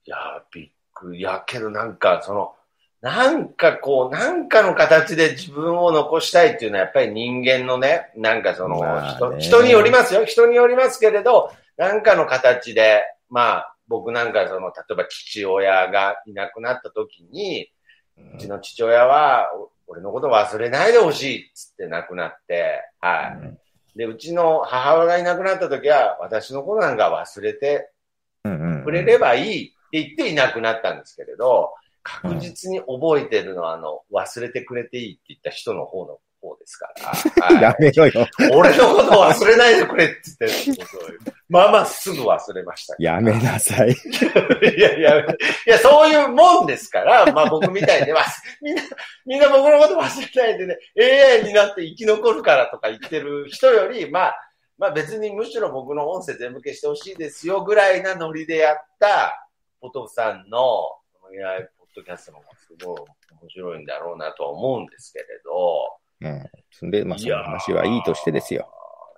[0.05, 1.21] いやー、びっくり。
[1.21, 2.55] いや、けどなんか、その、
[3.01, 10.25] なんかこう、なんかの形で自分を残したいっていうのはやっぱり人間のね、なんかその、まあ人ね人によりますよ。
[10.25, 17.69] 人によりますけれど、なんかの形で、まあ、僕なんかその、例えば父親がいなくなった時に、
[18.35, 23.39] うちの父親は、お俺のこと忘れないでほしいっつって亡くなって、は
[23.95, 23.99] い。
[23.99, 27.91] で、うちの母親がいなくなった時は、私のことなんか忘れて
[28.45, 31.73] うんうんくれればいいって言っていなくなったんですけれど、
[32.03, 37.47] 確実に覚えてるのは、あの、忘れてくれていいって言った人の方の方ですから。
[37.47, 38.27] は いやめろよ。
[38.53, 40.85] 俺のこと忘れないでくれって言って、
[41.49, 42.95] まあまあすぐ忘れました。
[42.99, 43.91] やめなさい。
[43.91, 45.25] いやいや、い
[45.67, 48.25] や、そういうもんですから、まあ僕みたいに忘
[48.63, 48.83] みんな、
[49.27, 54.48] みんな僕のこと忘れないでね、AI になって生き残るからとか言ってる人より、まあ、
[54.79, 59.49] まあ別にむしろ僕の音声全部消してほしいですよぐらいなノリでやった、
[59.81, 60.59] ポトフさんの
[61.31, 63.01] AI ポッドキャストの方がすごい
[63.43, 66.51] 面白いんだろうなとは思うんですけれど、うん。
[66.71, 68.69] そんで、まあ、その話はいいとしてですよ。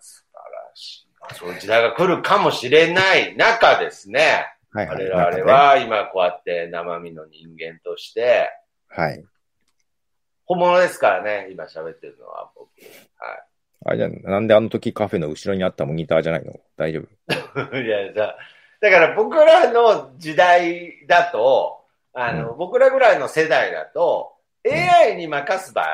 [0.00, 1.08] 素晴らしい。
[1.20, 4.46] まあそういう時代が来るかもしれない中ですね。
[4.72, 5.08] はいはい。
[5.08, 8.50] 我々は今こうやって生身の人間として、
[8.88, 9.24] はい。
[10.46, 12.70] 本物ですからね、今喋ってるのは僕。
[13.18, 13.34] は
[13.84, 16.54] あれじゃあ、なんであの時カフェの後ろにあったモニターじゃないの？
[16.76, 17.80] 大丈夫？
[17.80, 17.82] い。
[17.84, 18.36] いや、じゃあ
[18.80, 24.32] だから僕らの時代だと、あの、僕らぐらいの世代だと、
[24.66, 25.86] AI に任す場合、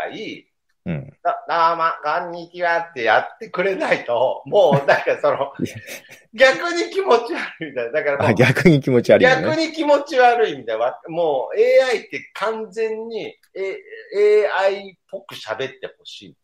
[0.87, 1.13] うん。
[1.21, 5.53] だ、どうも、こんにちはってやってくれないと、もう、なんかその、
[6.33, 7.91] 逆に気持ち悪いみたいな。
[7.91, 9.67] だから逆に気持ち悪いよ逆ね。
[9.67, 10.97] に気持ち悪いみたいな。
[11.09, 16.37] もう AI って完全に、A、AI っぽく喋ってほしい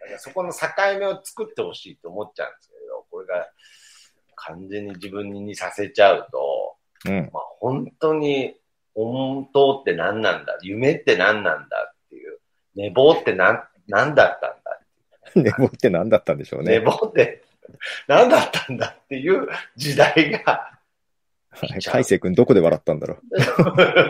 [0.00, 0.58] だからそこの境
[0.98, 3.48] 目を作ってほしいと思っちゃうんですけれど、これが
[4.36, 7.30] 完全に自分にさせちゃうと、うん。
[7.32, 8.54] まあ、本当に
[8.94, 12.38] 本当って何なんだ夢って何なんだっていう、
[12.74, 14.68] 寝坊って何何だったんだ
[15.34, 16.80] 寝坊って何だったんでしょう寝ね。
[16.80, 17.42] 坊って
[18.06, 20.78] 何だったんだっていう時代が、
[21.86, 23.18] 海星君どこで笑ったんだろ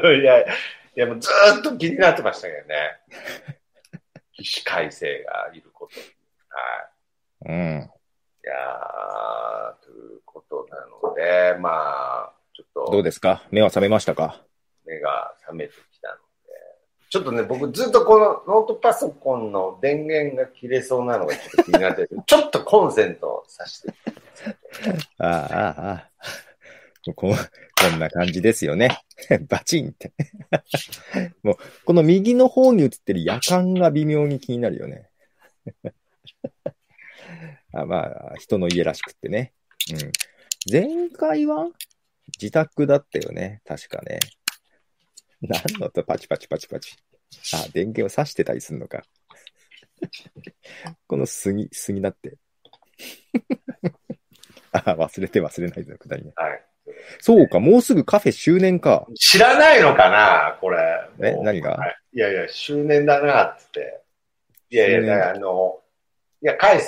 [0.03, 0.15] う。
[0.17, 0.47] いや、い
[0.95, 2.75] やもうずーっと気になってましたけどね。
[4.39, 6.07] 起死回生がいることに。
[6.49, 7.59] はい。
[7.59, 7.79] うん。
[7.81, 11.71] いやー、ということなので、ま
[12.31, 13.43] あ、ちょっとどうですか？
[13.51, 14.43] 目は覚めましたか？
[14.87, 16.21] 目が覚めてきたので、
[17.11, 23.93] ちょっとね、僕ずっとこのノートパソコンの電源が切れそうなのがちょっと気になってて、 ちょっとコンセントさして。
[25.19, 26.11] ああ、ああ、ああ。
[27.17, 27.33] こう
[27.81, 29.01] こんな感じですよね。
[29.49, 30.13] バチンって。
[31.43, 35.09] もう、この右の方に映ってる夜間が微妙に気になるよね。
[37.73, 39.53] あまあ、人の家らしくってね。
[39.93, 40.13] うん。
[40.71, 41.69] 前回は
[42.41, 43.63] 自宅だったよね。
[43.65, 44.19] 確かね。
[45.41, 46.03] 何の音？
[46.03, 46.97] パチパチパチパチ。
[47.55, 49.05] あ、電源を挿してたりするのか。
[51.07, 52.39] この杉、杉だって。
[54.73, 56.33] あ、忘れて忘れないぞ、くだりね。
[56.35, 56.68] はい。
[57.21, 59.07] そうか、もうすぐカフェ周年か。
[59.15, 60.79] 知らないのかなこれ。
[61.21, 61.73] え何が？
[61.73, 64.01] はいいやいや、周年だな、っつって。
[64.71, 65.81] いやいや、周年だからあの、
[66.43, 66.87] いや、海星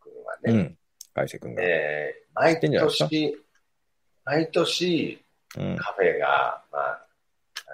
[0.00, 0.78] 君はね、うん。
[1.14, 1.62] 海星君が。
[1.62, 3.36] えー毎年、
[4.24, 5.22] 毎年、
[5.58, 5.76] うん。
[5.76, 7.06] カフェが、まあ、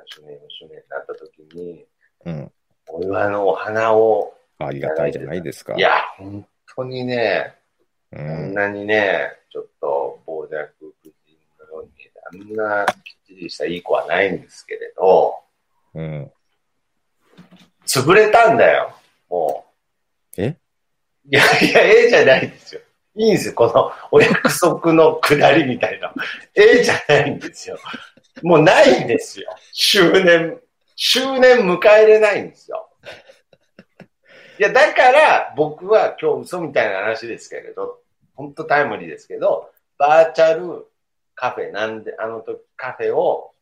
[0.07, 1.87] 周年、周年になった時に、
[2.25, 2.53] うん。
[2.89, 5.75] お祝いのお花を、ありがたいじゃないですか。
[5.77, 7.55] いや、本当にね、
[8.11, 8.55] うこんん。
[8.55, 10.73] なにね、ちょっと傍若
[12.33, 12.95] あんなきっ
[13.27, 15.35] ちりしたいい子はないんですけれど、
[15.95, 16.31] うん。
[17.87, 18.93] 潰れたんだよ、
[19.31, 19.67] も
[20.37, 20.43] う。
[20.43, 20.57] え？
[21.31, 22.81] いやいや、ええじゃないんですよ。
[23.15, 26.13] いいんですよ、このお約束のくだりみたいな。
[26.55, 27.79] ええじゃないんですよ。
[28.43, 29.55] もうないんですよ。
[29.73, 30.61] 周年、
[30.95, 32.89] 周年迎えれないんですよ。
[34.59, 38.01] いや、だから僕は今日嘘みたいな話ですけれど、
[38.35, 40.87] 本当タイムリーですけど、バーチャル
[41.41, 43.53] カフェなんで、あの時カフェを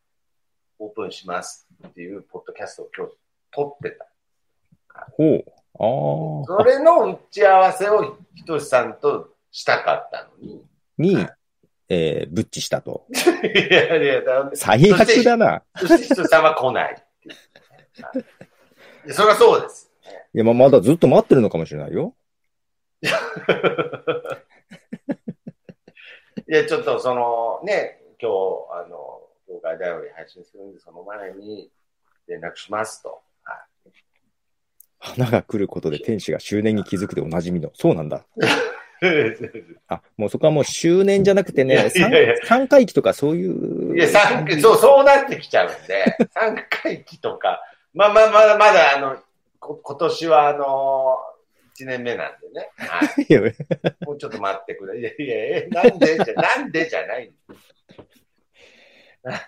[0.79, 3.13] オープンしますっていうポッドキャストを今日
[3.51, 4.07] 撮ってた。
[5.11, 5.43] ほう。
[6.47, 6.57] ああ。
[6.57, 10.65] それの打ち合わせをひとしさんとしたかったのに。
[10.97, 11.27] に、
[11.87, 13.05] えー、ブッチしたと。
[13.11, 13.15] い
[13.71, 15.61] やいや、だ最悪だな。
[15.77, 17.33] そしてひとしさんは来ないってい
[19.11, 19.91] うそれはそうです。
[20.33, 22.15] いや、まあ、まだずっと待ってるのかもしれないよ。
[26.49, 28.33] いや、ちょっとそのね、今日、
[28.85, 31.69] あの、業界だより配信するんで、その前に
[32.27, 33.21] 連絡しますと。
[33.43, 33.65] は
[34.99, 37.71] 花が来ることで天使が周年に気づくでおなじみの。
[37.73, 38.17] そうなんだ。
[38.17, 38.21] い、
[39.89, 42.11] あ、もうそこはもう周年じゃなくてね、三
[42.43, 43.97] 三回忌とかそういう。
[43.97, 47.61] いや、三回、そう、そうなってきちゃうんで、三回忌とか、
[47.93, 49.17] まあまあ、まだまだ、あの、
[49.59, 51.17] こ今年は、あの、
[51.77, 52.71] 1年目なんでね。
[52.77, 54.05] はい。
[54.05, 54.99] もうちょっと待ってくれ。
[54.99, 57.33] いやいや、えなんでじゃ、なんでじゃない
[59.23, 59.41] な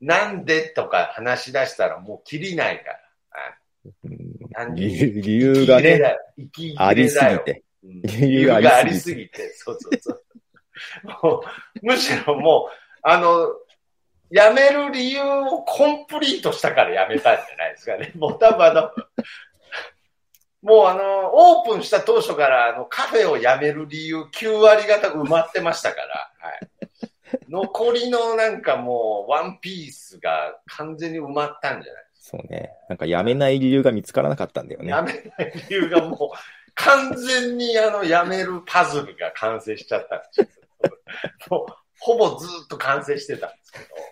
[0.00, 2.98] なんでとか話し出したらもう切りないから。
[4.04, 6.00] うん単純に理由がね、
[6.76, 7.18] ありす。
[7.18, 7.64] ぎて。
[7.82, 10.22] うん理 理由由ががありすぎて、そうそうそう。
[11.22, 11.42] も
[11.82, 13.48] うむしろもう、あの、
[14.30, 18.12] 辞める理由をコンプリートしたから辞めたんじゃないですかね。
[18.14, 18.90] もう多分あの、
[20.62, 26.68] もうあの、オープンした当初からあのカフェを辞める理由9割方埋まってましたから、はい。
[27.48, 32.04] 残りのなんかもうワンピースが完全に埋まったんじゃない？
[32.14, 32.70] そうね。
[32.88, 34.90] なんかやめない理由が見つからなかったんだよね。
[34.90, 36.36] やめない理由がもう、
[36.74, 40.46] 完全にあの、やめるパズルが完成しちゃったんですよ。
[41.50, 44.04] もう、ほぼずっと完成してたんですけど、はい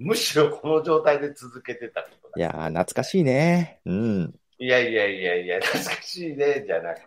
[0.00, 2.34] むしろこの状態で続けてたことだ。
[2.36, 3.80] いやー、懐かしいね。
[3.84, 4.34] うん。
[4.60, 7.06] いやいやいやいや、懐かしいね、じゃなくて、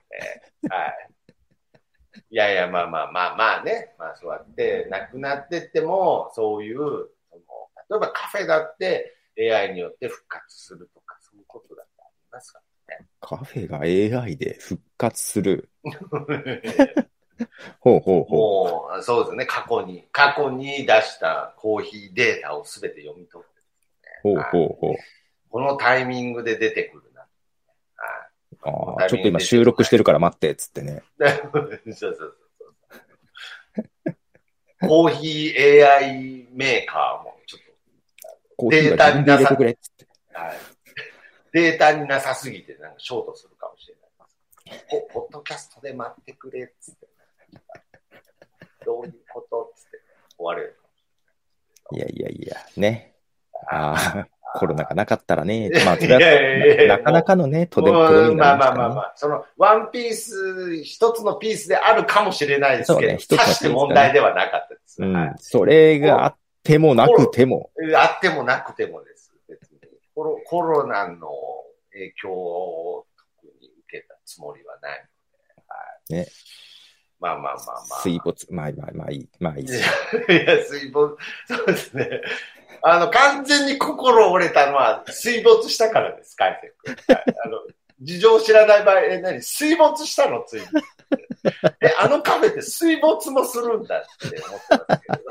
[0.70, 1.12] はい。
[2.30, 3.94] いやいや、まあまあまあまあね。
[4.00, 7.10] まあそうやって、なくなってっても、そういう、その
[7.90, 12.62] 例えばカフェだって AI によって復活するとか、そういうことだってありますか
[13.20, 15.70] カフェが AI で復活する。
[15.84, 15.92] ら。
[17.80, 19.46] ほうほうほもう、そうですね。
[19.46, 23.62] 過去に、過去に出したコーヒーデータをすべて読み取って、
[24.24, 24.36] う。
[24.36, 24.96] ほうほうほう。
[25.50, 27.11] このタイミングで出てくる
[28.64, 31.04] ああ、ちょっと今収録してるから待って、つってね。
[31.20, 32.38] そうそうそう。
[34.88, 37.62] コーヒー AI メーカーもちょっ
[38.58, 40.06] コーヒーが自分で入れてくれ、つって。
[40.06, 40.58] と、はい、
[41.54, 44.02] データになさすぎてなんかショートするかもしれない。
[44.90, 47.08] ポポッドキャストで待ってくれっつって。
[48.86, 50.02] どういうことっつって
[50.38, 50.80] 終われる。
[51.94, 53.16] いやいやいや、ね。
[53.68, 55.70] ああ、コロナがなかったらね。
[55.86, 65.02] まあ、そいやいやいやいやれはなかなかのね、とでもまあまあまあまあ、その、ワンピース、一つのピースであるかもしれないですけど、そうね一つのピースだねさして問題ではなかったです。
[65.02, 65.34] うんはい。
[65.38, 67.72] それがあってもなくても。
[67.96, 69.32] あってもなくてもです。
[69.48, 69.80] 別に
[70.14, 71.30] コロコロナの
[71.94, 73.06] 影響を
[73.42, 75.00] 特に受けたつもりはない
[76.10, 76.26] ので、はい。
[76.26, 76.28] ね。
[77.20, 78.02] まあまあまあまあ。
[78.02, 79.68] 水没、まあまあまあいい、まあいいい。
[79.70, 81.16] や、水没、
[81.48, 82.22] そうですね。
[82.84, 87.16] あの、完全に心折れたのは水没したからです、海星君。
[87.16, 87.60] はいあの、
[88.02, 89.42] 事情を知らない場合、え、何？
[89.42, 90.44] 水没したの？
[90.48, 90.68] ついに。
[91.82, 95.24] え、あのカフェって水没もするんだって思ってますけど。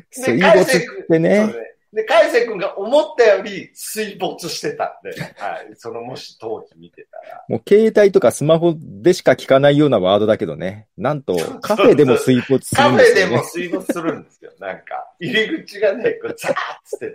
[0.10, 1.54] 水没ってね
[1.92, 5.70] で、海星君が思ったより水没してたんで、はい。
[5.74, 7.44] その、もし当時見てたら。
[7.48, 10.86] もう携帯とかスマホでしか聞かないようなワードだけどね。
[10.96, 13.30] なんと、カフェでも水没すカフェるんですよね。
[13.30, 14.52] でも水没するんですよ。
[14.60, 17.12] なんか、入り口がね、こうザーッつってね、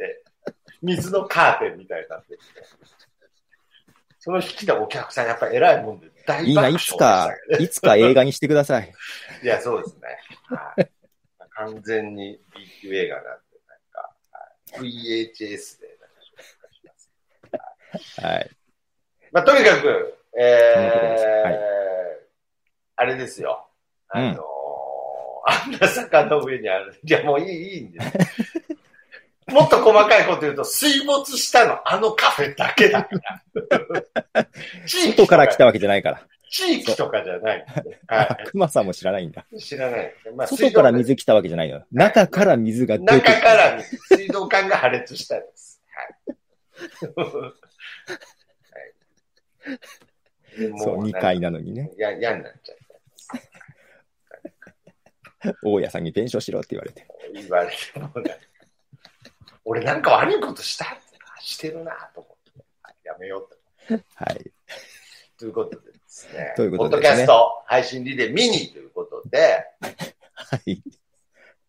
[0.81, 2.39] 水のカーテンみたいになってる、
[4.19, 7.63] その引きたお客さん、やっぱ偉いもんで大いいな、い爆笑でしたつか。
[7.63, 8.91] いつか映画にしてください。
[9.41, 10.01] いや、そうですね。
[10.49, 10.89] はい。
[11.51, 13.44] 完全に B 級映画なんで、
[14.79, 15.95] VHS で。
[18.21, 18.51] はい。
[19.31, 21.75] まあ、とにかく、えーはい
[22.97, 23.67] あれですよ。
[24.09, 24.35] あのー
[25.47, 26.99] あんな坂の上にある。
[27.03, 28.13] いや、もういい、いいんです。
[29.51, 33.09] もっと細かいこと言うと、水没したの、あのカフェだけだか
[34.33, 34.47] ら。
[34.87, 36.27] 外から来たわけじゃないから。
[36.55, 37.65] 地域とかじゃない。
[38.07, 39.45] は熊さんも知らないんだ。
[39.51, 39.59] い。
[39.59, 40.13] 知らない。
[40.33, 41.83] まあ外から水来たわけじゃないの。
[41.91, 43.41] 中から水が出て中きた。
[43.41, 45.81] から水水道管が破裂したんです。
[45.91, 46.03] は
[47.11, 47.17] い。
[49.67, 51.91] はい、そう、2階なのにね。
[51.97, 52.77] や、嫌になっちゃっ
[55.41, 55.59] た。
[55.61, 57.05] 大家さんに弁償しろって言われて。
[57.33, 57.75] 言われて。
[59.65, 60.85] 俺なんか悪いことした
[61.41, 63.49] してるなと思って、はいやめよう
[63.89, 64.03] と。
[64.15, 64.51] はい。
[65.37, 66.53] ということでですね。
[66.55, 70.81] ということでポッドキャスト配信リレーミニということで、はい。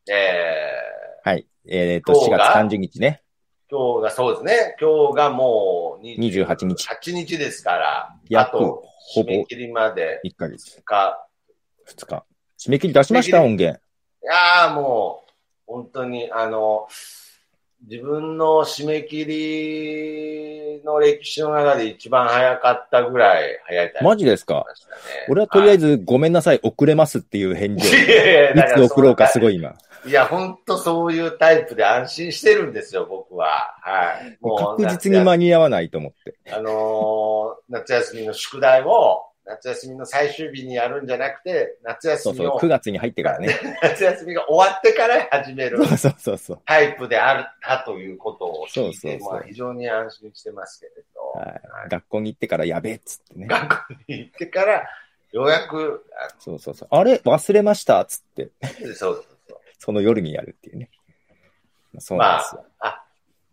[0.08, 0.72] え
[1.24, 1.46] はい。
[1.68, 2.38] えっ、と、4今日が
[2.68, 3.22] 月30日ね。
[3.68, 4.76] ー、今日がそうですね。
[4.80, 10.78] 今日がもう28日8日ですから、あ約と、ほぼ締め切りまで1ヶ月。
[10.78, 11.18] 2日。
[11.88, 12.24] 2日。
[12.58, 13.80] 締め切り出しました、音源。
[14.22, 15.32] いやーもう、
[15.66, 16.86] 本当に、あの、
[17.88, 24.64] 自分の締め切りの歴史の中で一番早かったぐらい早いタイミングマジですか？
[25.28, 27.92] 俺はとりあえず、ず、ごめんなさい、遅れますっていう返事を。
[27.92, 29.54] いつ送ろうかすごい。
[29.54, 29.74] い今。
[30.04, 33.76] いや、本当そういうタイプで安心してるんですよ、僕は。
[33.82, 34.38] はい。
[34.40, 36.36] もう確実に間に合わないと思って。
[36.52, 43.48] あのー夏休みの宿題を、夏休みの最終日にやるんじゃなくて、夏休みを、そうそう、9月に入ってからね。
[43.82, 46.60] 夏休みが終わってから始めるそうそうそうそう。
[46.66, 51.46] タイプであったということを聞いて、そうそうそうまあ非常に安心してますけれど、は
[51.86, 51.88] い。
[51.90, 53.46] 学校に行ってからやべえっつってね。
[53.46, 54.88] 学校に行ってから、
[55.32, 56.88] ようやく、あそうそうそう。
[56.90, 57.14] あれ？
[57.24, 58.00] 忘れました？
[58.00, 59.58] っつって、そうそうそう。
[59.78, 60.90] その夜にやるっていうね。
[61.98, 62.64] そうなんですよ。
[62.80, 63.04] あ、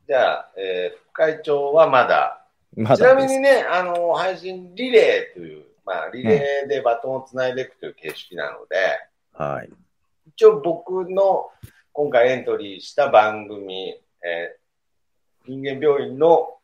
[0.08, 2.44] じゃあ、えー副会長はまだ、
[2.76, 3.28] まちなだです。
[3.28, 8.76] みにね、あの、配信リレーという、まあ、リレーでバトンをつないでいくという形式なので、
[9.34, 9.70] はい。
[10.28, 11.50] 一応僕の
[11.92, 13.90] 今回エントリーした番組、
[14.24, 14.64] えー
[15.46, 16.58] 人間病院の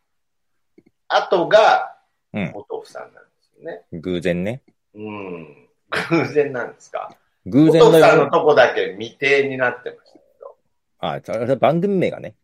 [1.09, 1.97] 後が、
[2.31, 3.81] うんお豆腐さんなんですよね。
[3.99, 4.61] 偶然ね。
[4.95, 5.67] うん。
[6.09, 7.13] 偶然なんですか？
[7.45, 8.31] 偶然のお豆腐さんのよ。
[8.31, 10.55] とこだけ未定になってましたけど。
[10.99, 12.35] あ、それは番組名がね。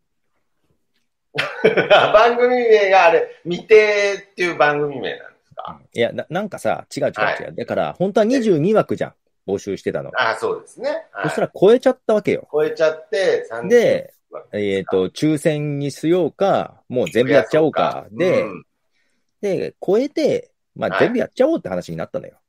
[2.14, 5.35] 番組名があれ、未定っていう番組名なんです
[5.66, 7.16] かいや、ななんかさ、違う違う違う。
[7.18, 9.14] はだから、本当は22枠じゃん。
[9.48, 10.10] 募集してたの。
[10.18, 10.90] ああ、そうですね。
[11.12, 12.48] はいそしたら超えちゃったわけよ。
[12.52, 14.14] 超えちゃって、30で、
[14.54, 18.08] えっ、と、抽選にしようか、もう全部やっちゃおうか。
[18.12, 18.66] で、うん
[19.42, 22.40] で、超えて、まあはい全部やっちゃおうって話になったのよ。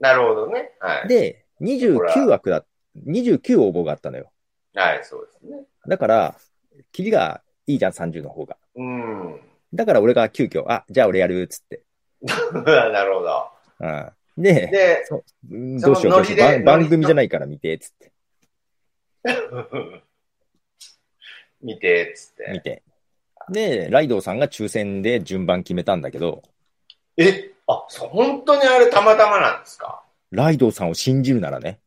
[0.00, 0.72] なるほどね。
[0.80, 1.08] はい。
[1.08, 2.64] で、29枠だ、
[3.06, 4.32] 29応募があったのよ。
[4.74, 5.64] はい、そうですね。
[5.86, 6.34] だから、
[6.90, 8.56] キリがいいじゃん、30の方が。
[8.74, 9.40] うん。
[9.72, 11.82] だから俺が急遽、あ、じゃあ俺やる、つって。
[12.64, 13.48] なるほど。
[13.80, 14.12] うん。
[14.42, 15.04] で、で、
[15.50, 18.12] うんどうしよう、どう番番組じゃないから見て、つって。
[21.62, 22.50] 見て、つって。
[22.52, 22.82] 見て。
[23.50, 26.42] で、ライドウさんが抽選で順番決めたんだけど、
[27.16, 30.02] え、あ、本当にあれたまたまなんですか？
[30.30, 31.78] ライドウさんを信じるならね。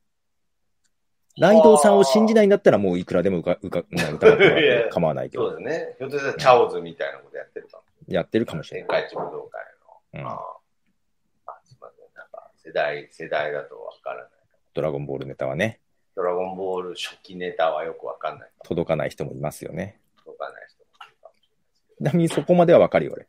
[1.38, 5.95] ライドウさんを信じないんだったらもういくらでもうか、うか、まあ疑って 構わないけど、そうですね。
[5.99, 7.83] ひょっとしたらチャオズみたいなことやってるかも。
[8.07, 9.01] やってるかもしれ天ない。
[9.03, 9.76] 下一武道会の。
[10.14, 12.05] うんあああ、すいません。
[12.16, 14.30] なんか、世代、世代だとわからない。
[14.74, 15.80] ドラゴンボールネタはね、
[16.16, 18.49] ドラゴンボール初期ネタはよくわかんない。
[18.64, 19.99] 届かない人もいますよね。
[20.24, 23.28] 届かない人もいるかもしちなみにそこまではわかるよ、俺。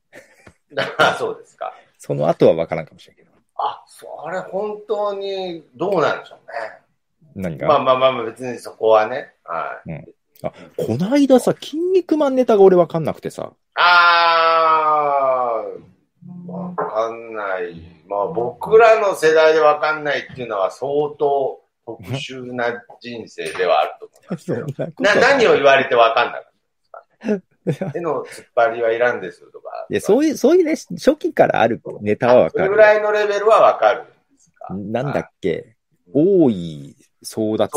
[0.99, 1.74] あ そうですか。
[1.99, 3.31] その後はわからんかもしれんけど。
[3.57, 6.79] あ、それ本当にどうなんでしょうね。
[7.35, 9.35] 何が、まあまあまあまあ、別にそこはね。
[9.45, 9.91] はい。
[9.91, 13.53] うんあ、こないださ、筋肉マンネタが俺わかんなくてさ。
[13.74, 15.83] あー、
[16.47, 17.81] わかんない。
[18.09, 24.95] まあ僕らの世代でわかんないっていうのは相当特殊な人生ではあると思いますけど。
[25.03, 26.43] な何を言われてわかんなかっ
[27.20, 27.91] たんですか？
[27.93, 29.87] 手の突っ張りはいらんですとか。
[29.91, 32.76] いや、そういう、そういうね、初期からあるネタはわかるそれぐ。
[32.76, 34.74] らいのレベルはわかるんですか？
[34.74, 35.76] なんだっけ、
[36.12, 37.68] 多い争奪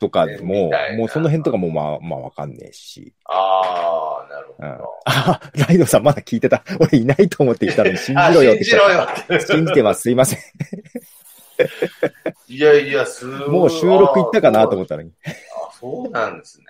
[0.00, 3.12] とかでももうその辺とかもまあ、まあわかんねえし。
[3.24, 4.84] ああ、なるほうんど。
[5.04, 6.62] あ、 ライドさんまだ聞いてた？
[6.80, 9.40] 俺いないと思って言ったのに信じろよってあ信じろよって。
[9.46, 10.00] 信じてます。
[10.02, 10.38] すいません。
[12.48, 13.48] いやいや、すごい。
[13.48, 15.12] もう収録行ったかなと思ったのに。
[15.26, 16.66] あ、そうなんですね。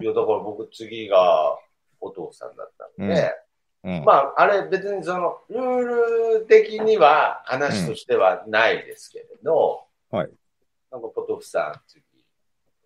[0.00, 1.56] いや、だから僕次が
[2.00, 3.34] お父さんだったんで、
[3.82, 4.04] うん。
[4.04, 10.30] まあ、あれ別にその、ルール的には話としてはないですけれど、うんはい。
[10.90, 12.04] なんかポトフさん次、よ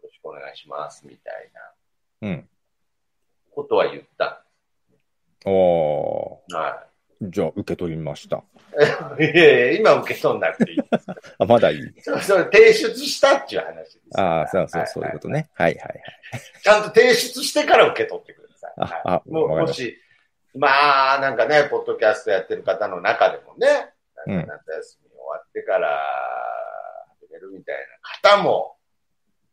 [0.03, 1.51] ろしくお願いしますみたい
[2.23, 2.49] なうん。
[3.55, 4.45] ことは言った
[5.47, 6.55] おー。
[6.55, 6.85] んは
[7.23, 8.43] じゃあ、受け取りました。
[9.19, 9.25] い。
[9.25, 10.79] いやいや、今受け取んなくていい。
[11.39, 11.95] あ、まだいい。
[12.03, 14.21] それ提出したっていう話です。
[14.21, 15.49] ああ、そうそう、はいそういうことね。
[15.55, 16.03] はいはいはい。
[16.63, 18.73] ちゃんと提出してから受け取ってください。
[18.77, 19.99] あはいあももし、
[20.55, 23.91] まあ、なんかね、ポッドキャストやってる方の中でもね、
[24.27, 26.01] うんなんか夏休み終わってから
[27.21, 27.77] 始めるみたい
[28.23, 28.77] な方も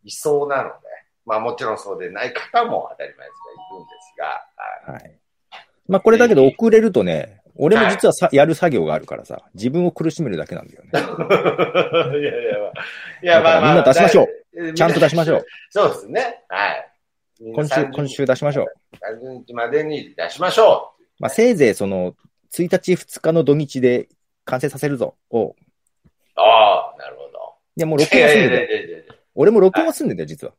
[0.03, 0.73] いそうなので、
[1.25, 4.25] まあもちろんそうでない方も当たり前ですがいるんですが、
[4.85, 5.19] はいはい。
[5.87, 10.89] まあ、これだけど遅れるとね、俺も実はさ、やる作業があるからさ、自分を苦しめるだけなんだよね。
[12.19, 12.71] いやいや、まあ、
[13.21, 15.45] いやまあまあ、みんな出しましょうちゃんと出しましょう。。
[15.69, 16.43] そうですね。
[16.47, 16.91] はい。
[17.53, 18.65] 今週、今週出しましょう。
[19.27, 20.90] 30日までに出しましょう。
[21.21, 22.15] まあ、せいぜいその、
[22.53, 24.09] 1日2日の土日で
[24.45, 25.15] 完成させるぞ。
[25.29, 25.55] を。
[26.35, 27.55] ああ、なるほど。
[27.77, 29.05] いや、もう録音は済んで
[29.35, 30.53] 俺も録音は済んでんだよ、実は。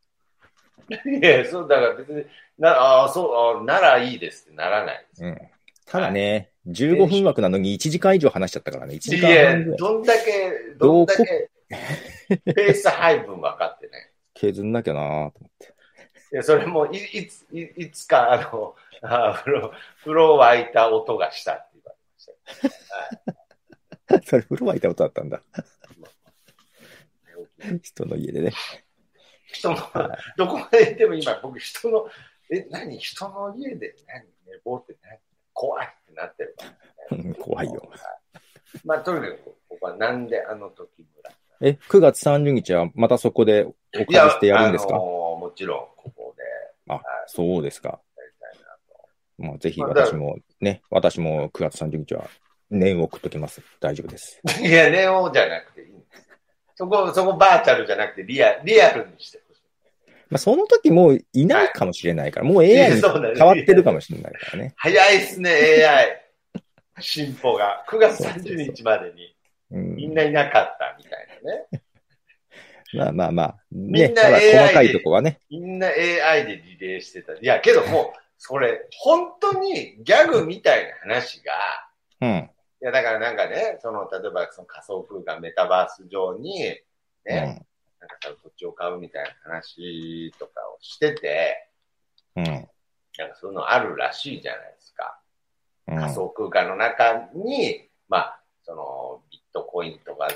[0.89, 2.25] いや、そう、だから別に、
[2.57, 5.23] な、ああ、そう、あならいいですってならないです。
[5.23, 5.37] うん。
[5.85, 9.77] ただね、15分枠なのに1時間以上話しちゃったからね、1時いや間い。
[9.77, 11.49] どんだけ、どんだけ、
[12.53, 14.11] ペース配分分かってね。
[14.33, 15.73] 削んなきゃなーと思って。
[16.31, 21.97] いや、それもい、いつ、いいつか、あの、あ風呂、風呂沸いた音がしたって言われ
[22.61, 24.27] ました。
[24.27, 25.41] それ、 風呂沸いた音だったんだ。
[27.81, 28.53] 人の家でね。
[29.47, 29.77] 人の、
[30.37, 32.07] どこまで行っても今、僕、人の、
[32.49, 33.29] え、何人？
[33.29, 35.19] の家で何寝坊って何？
[35.53, 36.65] 怖いってなってるか
[37.11, 37.91] ら、うん怖いよ。
[38.83, 41.31] まあ、とにかく、ここはなんであの時村。
[41.61, 44.95] え、9月30日はまたそこでお借りしてやるんですか？
[44.95, 46.43] あのーもちろん、ここで
[46.93, 48.01] あ、そうですか。
[49.43, 52.29] まあ、ぜひ私もね、私も9月30日は
[52.69, 53.61] 念を送っときます。
[53.81, 54.41] 大丈夫です。
[54.63, 55.87] いや、ネオじゃなくていい。
[56.75, 59.61] そこ、そこバーチャルじゃなくてリアリアルにしてほしい。
[60.29, 64.73] まあ、その時もういないかもしれないから、もう AI に変わってるかもしれないからね。
[64.77, 66.21] 早いっすね、AI。
[67.01, 67.83] 進歩が。
[67.89, 69.35] 9月30日までに
[69.71, 71.67] うんみんないなかったみたいなね。
[72.93, 75.39] まあまあまあ、ね、みんな AI で細かいとこはね。
[75.49, 77.33] みんな AI でリレーしてた。
[77.33, 81.53] いや、けどもう、それ、本当にギャグみたいな話が、
[82.21, 82.49] うん。
[82.81, 86.81] いや、だからなんかね、その、例えばその仮想空間、メタバース上に、ね、
[87.25, 87.35] うん。
[87.35, 87.65] なんか
[88.43, 91.69] 土地を買うみたいな話とかをしてて、
[92.35, 92.43] うん。
[92.45, 95.19] なんかそういうのあるらしいじゃないですか。
[95.87, 100.27] うん仮想空間の中に、まあ、その、ビットコインとか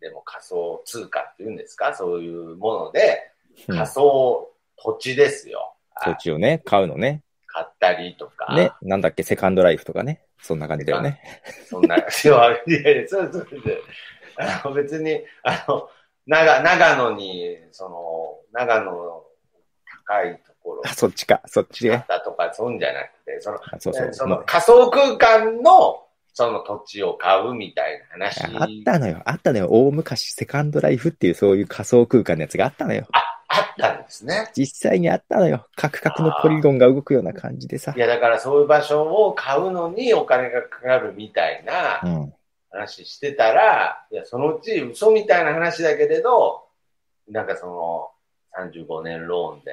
[0.00, 1.94] でも仮想通貨っていうんですか？
[1.94, 3.32] そういうもので、
[3.68, 5.74] うん仮想土地ですよ。
[6.04, 7.22] 土地をね、買うのね。
[7.46, 8.54] 買ったりとか。
[8.54, 10.22] ね、なんだっけ、セカンドライフとかね。
[10.40, 11.20] そんな感じだよね。
[11.68, 13.82] そんな、いやいや、そうそうそう。
[14.38, 15.88] あの別に、あの、
[16.26, 19.24] 長長野に、その、長野の
[20.06, 22.04] 高いところあ、そっちか、そっちね。
[22.08, 24.14] だとか、そんじゃなくて、その、あそうそう。
[24.14, 28.44] その仮想空間の、その土地を買うみたいな話。
[28.44, 29.68] あったのよ、あったのよ。
[29.70, 33.06] 大昔、セカンドライフっていうそういう仮想空間のやつがあったのよ。
[33.12, 33.24] あ
[33.60, 34.50] ったんですね。
[34.56, 35.66] 実際にあったのよ。
[35.76, 37.98] カクカクのポリゴンが動くような感じでさい。
[37.98, 42.34] や、だからそういう場所を買うのにお金がかかるみたいなうん。
[42.70, 46.66] 話してたら、いや、そのうち嘘みたいな話だけれど、
[47.26, 48.10] なんかその、
[48.54, 49.72] 35年ローンで、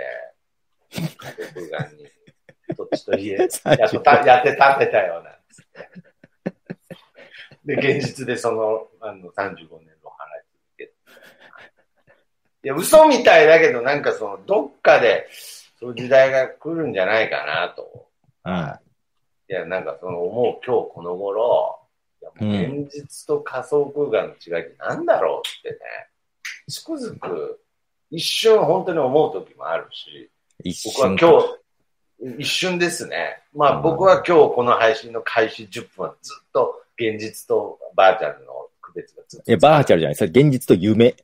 [1.17, 2.05] 仮想空間に
[2.75, 3.47] 土地と家 やっ
[3.89, 5.35] てたやって建てたような。
[7.65, 9.94] で、現実でその、あの、35年。
[12.65, 15.27] いや、嘘みたいだけど、なんかその、どっかで、
[15.79, 18.07] そういう時代が来るんじゃないかなと。
[18.43, 18.53] うん。
[19.47, 21.79] いや、なんかその、思う今日この頃、
[22.23, 25.77] いやもう現実と仮想空間の違いって何だろうってね、
[26.67, 27.61] つくづく、
[28.09, 30.31] 一瞬本当に思う時もあるし、
[30.63, 31.17] 一僕は瞬。
[32.19, 33.43] 今日、一瞬ですね。
[33.53, 39.23] まあうん僕は今日この配信の開始10分はずっと現実とバーチャルの列が。
[39.45, 40.15] いや、バーチャルじゃない。
[40.15, 41.15] それ現実と夢。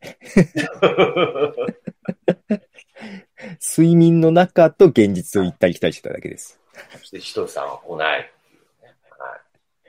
[3.59, 6.59] 睡眠の中と現実を行ったり来たりしてただけです。
[6.99, 8.95] そして、ひとさんは来ないっていうね。
[9.17, 9.39] は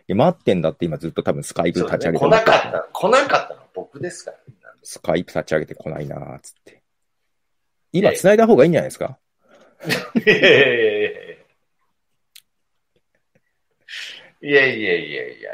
[0.09, 0.15] い。
[0.15, 2.89] 待ってんだって今ずっと多分スカイプ立ち上げて、ね、来なかった。
[2.93, 4.43] 来なかったの僕ですから、ね、
[4.83, 6.83] スカイプ立ち上げて来ないなーつって。
[7.93, 9.19] 今繋いだ方がいいんじゃないですか？
[10.25, 10.35] いや。
[14.45, 15.53] いやいやいやいやいや。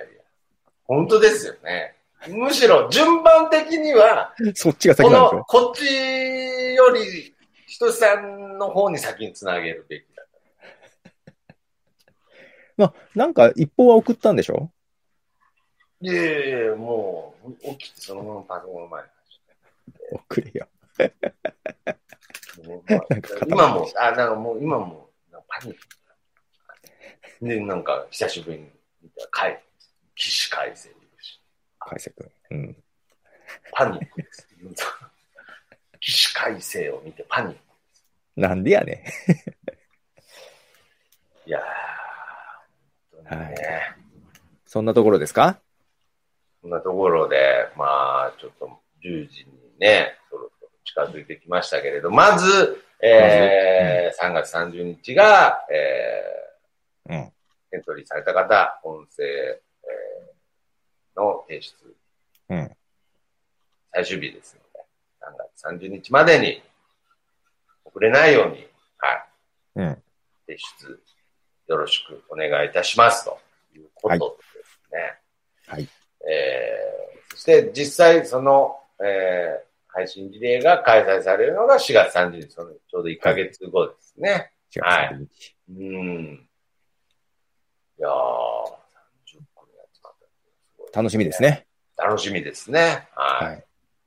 [0.84, 1.94] 本当ですよね。
[2.26, 5.84] むしろ順番的には、そっちがこ先なんでしょ、のこっち
[6.74, 7.34] より、
[7.66, 10.24] ひとしさんの方に先につなげるべきだ。
[12.76, 14.70] まあ、なんか一報は送ったんでしょ？
[16.00, 16.16] いやい
[16.50, 19.08] やいや、もう、起きてそのままパソコンの前に
[20.12, 20.68] 送れよ。
[22.64, 25.10] もまる今も、あ、なんかもう、今も、
[25.48, 27.46] パニック。
[27.46, 28.70] で、なんか、久しぶりに
[29.02, 29.64] 見たら、かい、
[30.16, 30.88] 起死回生
[31.88, 32.30] 海瀬君。
[32.50, 32.76] うん。
[33.72, 34.46] パニックです。
[36.00, 37.58] 起死回生を見てパニック。
[38.36, 39.04] なんでやね
[41.46, 41.62] いやー、
[43.16, 43.96] 本当にね、
[44.66, 45.58] そんなところですか？
[46.60, 48.66] そんなところで、まあ、ちょっと
[49.04, 50.70] 10時にね、そろそろ
[51.10, 56.22] 近づいてきましたけれど、まず、えー3月30日が、え
[57.06, 57.14] うん。
[57.14, 57.30] ー、
[57.72, 60.37] エントリーされた方、音声、えー
[61.18, 61.74] の提出、
[62.50, 62.70] うん。
[63.92, 64.86] 最終日ですので、
[65.20, 66.62] 3月30日までに、
[67.84, 68.66] 遅れないように、
[68.98, 69.26] はい、
[69.76, 70.02] うん。
[70.46, 71.02] 提出、
[71.66, 73.38] よろしくお願いいたしますと
[73.74, 75.18] いうことですね。
[75.66, 75.88] はい。
[76.30, 84.52] えー、そして実際その、えー、配信リレーが開催されるのが4月30日、そのちょうど1ヶ月後ですね。
[84.70, 85.56] 4はい月30日。
[85.68, 86.48] うん。
[87.98, 88.14] いやー、30
[89.54, 90.32] 個のやつかったす
[90.77, 91.66] ごい楽しみですね。
[91.96, 93.08] 楽しみですね。
[93.14, 93.46] はい。
[93.46, 93.64] はい。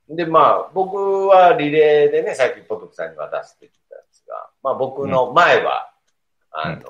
[0.08, 5.92] で、まあ、僕はリレーでね、さっきポトフさんに渡してきたんですが、まあ僕の前は、
[6.50, 6.82] あの、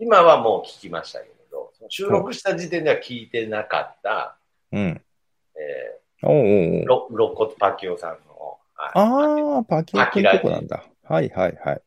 [0.00, 4.38] 今はもう聞きましたけれど、収録した時点では聞いてなかった、
[4.72, 5.02] うん。
[5.56, 10.84] えおうおうおう肋骨パキオさんの、はいああ、パキオってとこなんだ。
[11.04, 11.82] はいはいはい。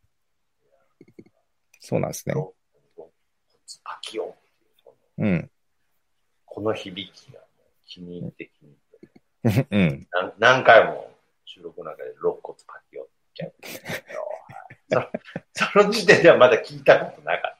[1.79, 2.35] そうなんですね。
[3.83, 4.35] パキオ
[5.17, 5.50] うん。
[6.61, 7.39] この響きが
[7.87, 8.75] 気に入って気に
[9.43, 10.07] 入って、うん。
[10.11, 11.11] 何何回も
[11.43, 15.09] 収録の中で肋骨パキオって言っちゃう
[15.55, 17.57] そその時点ではまだ聞いたことなかっ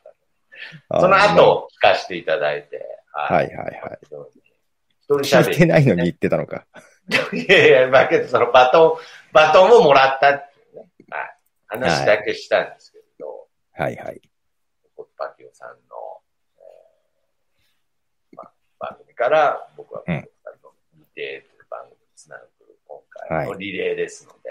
[0.87, 1.01] た。
[1.01, 3.99] その後、聞かせていただいて、はいはいはい。
[4.03, 5.53] 一人喋り。
[5.53, 6.67] 聞いてないのに言ってたのか。
[7.33, 14.21] いやいや、まあけどそのバトン、バトンをもらったっていうね、はい、話だけしたんですけれど、はいはい。
[14.95, 15.75] ポッパキオさんの、
[16.59, 22.43] えーまあ、番組から僕はポッパキオさんの見てという番組につなぐ
[22.87, 22.99] 今
[23.29, 24.49] 回のリレーですので、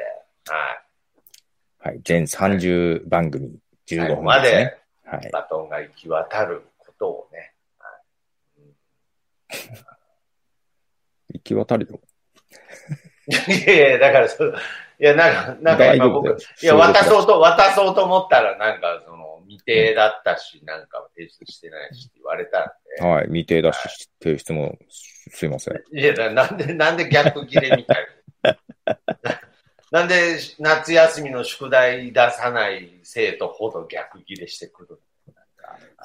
[0.48, 1.88] はい。
[1.88, 2.00] はい。
[2.04, 3.58] 全30番組、
[3.88, 4.78] 15最後分まで。
[5.04, 5.30] はい。
[5.32, 8.74] バトンが行き渡ることをね、はいうん
[11.32, 12.00] 行き渡るよ。
[13.26, 14.54] いやいや、だからそう、
[15.00, 16.28] いや、なんか、なんか今僕、
[16.62, 22.70] いや、渡そうと、渡そうと思ったら、なんか、その、未定だったし、なんか提出してないしって言われたん
[23.00, 23.04] で。
[23.04, 23.26] はい。
[23.26, 25.74] 未定だし、提出も、すいません。
[25.92, 28.06] いや、ななんで、なんで逆切れみたい
[28.42, 28.58] な？
[29.90, 35.00] なんで、夏休みの宿題出さない生徒ほど逆切れしてくる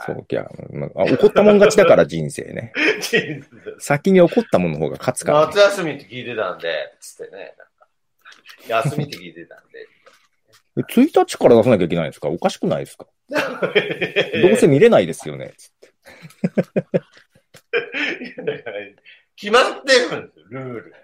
[0.06, 2.74] そうきゃ、まあ、怒ったもん勝ちだから人生ね。
[3.80, 5.46] 先に怒ったものの方が勝つから、ね。
[5.48, 7.56] 夏休みって聞いてたんで、つってね。
[8.70, 9.88] なんか休みって聞いてたんで。
[10.78, 12.28] 1日から出さなきゃいけないんですか？
[12.28, 13.08] おかしくないですか？
[13.30, 13.38] ど
[14.54, 15.54] うせ見れないですよね。
[15.58, 15.88] つって
[18.24, 18.80] いやだから
[19.36, 20.96] 決まってるんですよ、ルールで。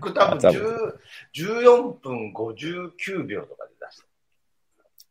[0.00, 0.94] 僕多分あ多10
[1.34, 4.02] 14分59秒とかで出し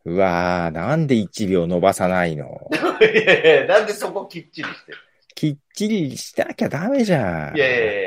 [0.06, 2.70] うわー、なんで1秒伸ばさないの？
[2.72, 3.06] た。
[3.06, 4.98] いやいや、なんでそこきっちりしてる？
[5.36, 7.58] きっちりしなきゃダメじゃん。
[7.58, 8.00] いやいやいやいや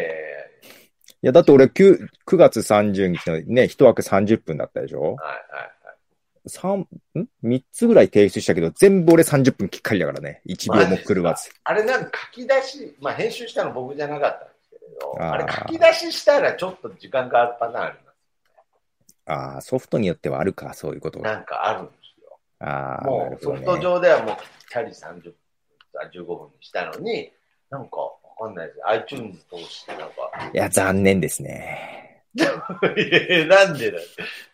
[1.23, 5.01] いや、だって俺 9, 9月30日のね、一枠30分だったでしょ？
[5.01, 5.71] はいはい
[6.47, 10.43] 三ん ?3 つぐらい提出したけど、全部俺30分きっかりだからね。
[10.47, 11.51] 1秒も狂わず。
[11.65, 18.11] あれなんか書き出し、まあ編集したの僕じゃなかったんですけれど、あれ書き出ししたらちょっと時間があるパターンありま
[19.27, 21.21] ああ、ソフトによってはあるか、そういうこと。
[21.21, 22.39] なんかあるんですよ。
[22.59, 23.45] ああ、なもう。
[23.45, 25.35] ソフト上ではもうぴったり30分、
[25.97, 27.33] あ15分にしたのに、
[27.71, 28.81] なんかわかんないです。
[28.87, 32.10] iTunes 通してなんか、いや、残念ですね。
[32.37, 34.05] いやなんでだよ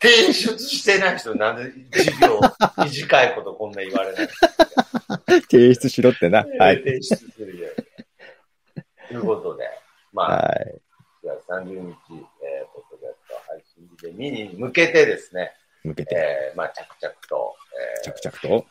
[0.01, 2.41] 提出してない人なんで1秒
[2.85, 4.29] 短いことこんな言われない
[5.51, 6.47] 提出しろってな。
[6.59, 6.79] はい。
[6.79, 7.69] 提出するよ。
[9.09, 9.65] ということで、
[10.13, 10.81] まあ、はい。
[11.23, 15.53] じゃあ30日、えー、ポッドキャスト配信日でミニに向けてですね、
[15.85, 17.55] 向けて、えー、まあ、着々と、
[18.05, 18.67] えー着々と。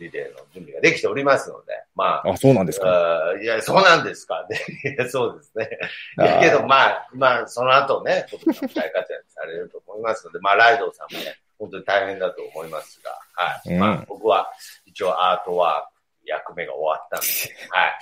[0.00, 3.34] えーリレーの準備ができておりますので、まあ、あ、そうなんですか？
[3.42, 4.46] いや、そうなんですか？
[5.10, 5.78] そうですね。
[6.18, 13.74] いや、けど、まあ、まあ、その後ね、今年も大活躍されると思いますので、まあ、ライドウさんもね、本当に大変だと思いますが、はい。
[13.74, 14.52] うんまあ、僕は
[14.86, 17.26] 一応アートワーク、役目が終わったんで、
[17.70, 17.98] はい。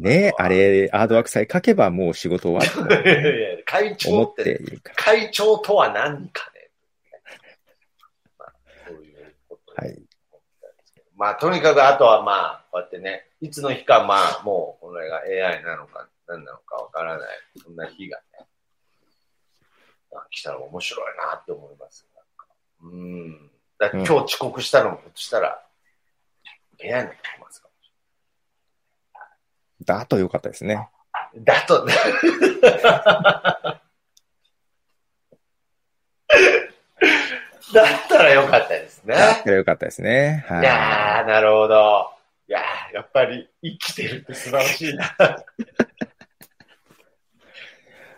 [0.00, 4.60] ねあれ、アードワークさえ書けばもう仕事終わる会長って
[4.94, 6.70] 会長とは何かね。
[8.38, 8.52] まあ、
[8.86, 9.98] そういうことはい。
[11.20, 17.28] まあ、とにかく、あとはまあ、こうやってね、いつの日か、まあ、もう、これが AI なのか、何なのかわからない、
[17.62, 18.46] そんな日がね、
[20.14, 22.06] あ来たら面白いなって思います。
[22.82, 23.50] うん。
[23.78, 25.62] だ今日遅刻したのも、ひょっとしたら、
[26.82, 27.92] AI になってますかもし
[29.84, 30.88] だとよかったですね。
[31.34, 31.54] れない。
[31.60, 31.86] だと、
[37.72, 39.14] だったらよかったですね。
[39.14, 40.44] だからよかったですね。
[40.48, 42.10] はいやー、なるほど。
[42.48, 45.16] いやー、やっぱり生きてるって素晴らしいな。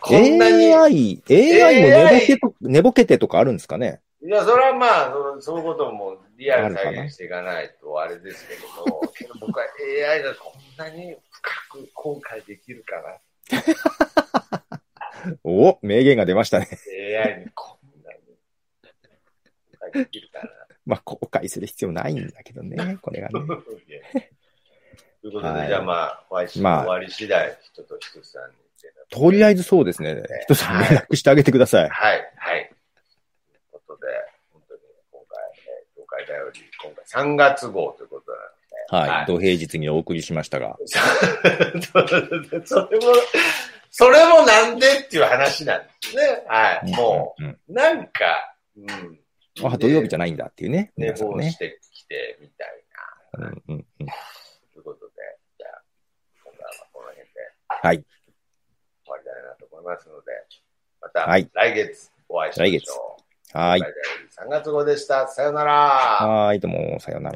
[0.01, 4.01] こんなに、AI、AI も寝ぼけと、寝ぼけてとかあるんですかね？
[4.25, 9.65] いや、それはまあ、そそういうこともリアルに再現していかないとあれですけども、け ど僕は
[10.11, 13.19] AI がこんなに深く後悔できるかな。
[15.45, 16.69] お名言が出ましたね。
[17.25, 17.79] AI にこ
[19.93, 20.51] できるかな。
[20.85, 23.33] まあ、後悔する必要ないんだけどね、 これがね。
[25.23, 28.57] ということで、はいじゃあまあ、お会いし、まあ終わり次第、人と人さんに。
[29.11, 30.23] とりあえずそうですね。
[30.43, 31.89] 人さん連絡してあげてください。
[31.89, 32.71] はい、はい。
[33.71, 34.09] ということで、
[34.53, 34.81] 本当に
[35.13, 39.27] 今回、えー、東海だより、今回3月号ということなので、はい。
[39.27, 40.77] 土平日にお送りしましたが。
[42.65, 43.13] それも、
[43.91, 46.45] それもなんでっていう話なんですね。
[46.49, 46.91] はい。
[46.97, 47.47] もうん。
[47.47, 49.22] う、なんか、うん。
[49.61, 50.93] あ、土曜日じゃないんだっていうね。
[50.97, 51.13] 寝。
[51.13, 52.85] 坊してきてみたい
[53.39, 53.49] な。
[53.49, 54.07] うんうんうん。
[54.07, 55.15] ということで、
[55.59, 55.83] じゃあ、
[56.45, 57.31] 今回はこの辺で
[57.69, 58.05] はい。
[59.05, 60.33] 終わりたいなと思いますので、
[61.01, 63.17] またはい来月お会いしましょ
[63.55, 63.59] う。
[63.59, 63.81] はい。
[63.81, 65.29] 東海だより3月号でした。
[65.29, 65.73] さよなら。
[65.75, 67.31] はい、どうも、さようなら。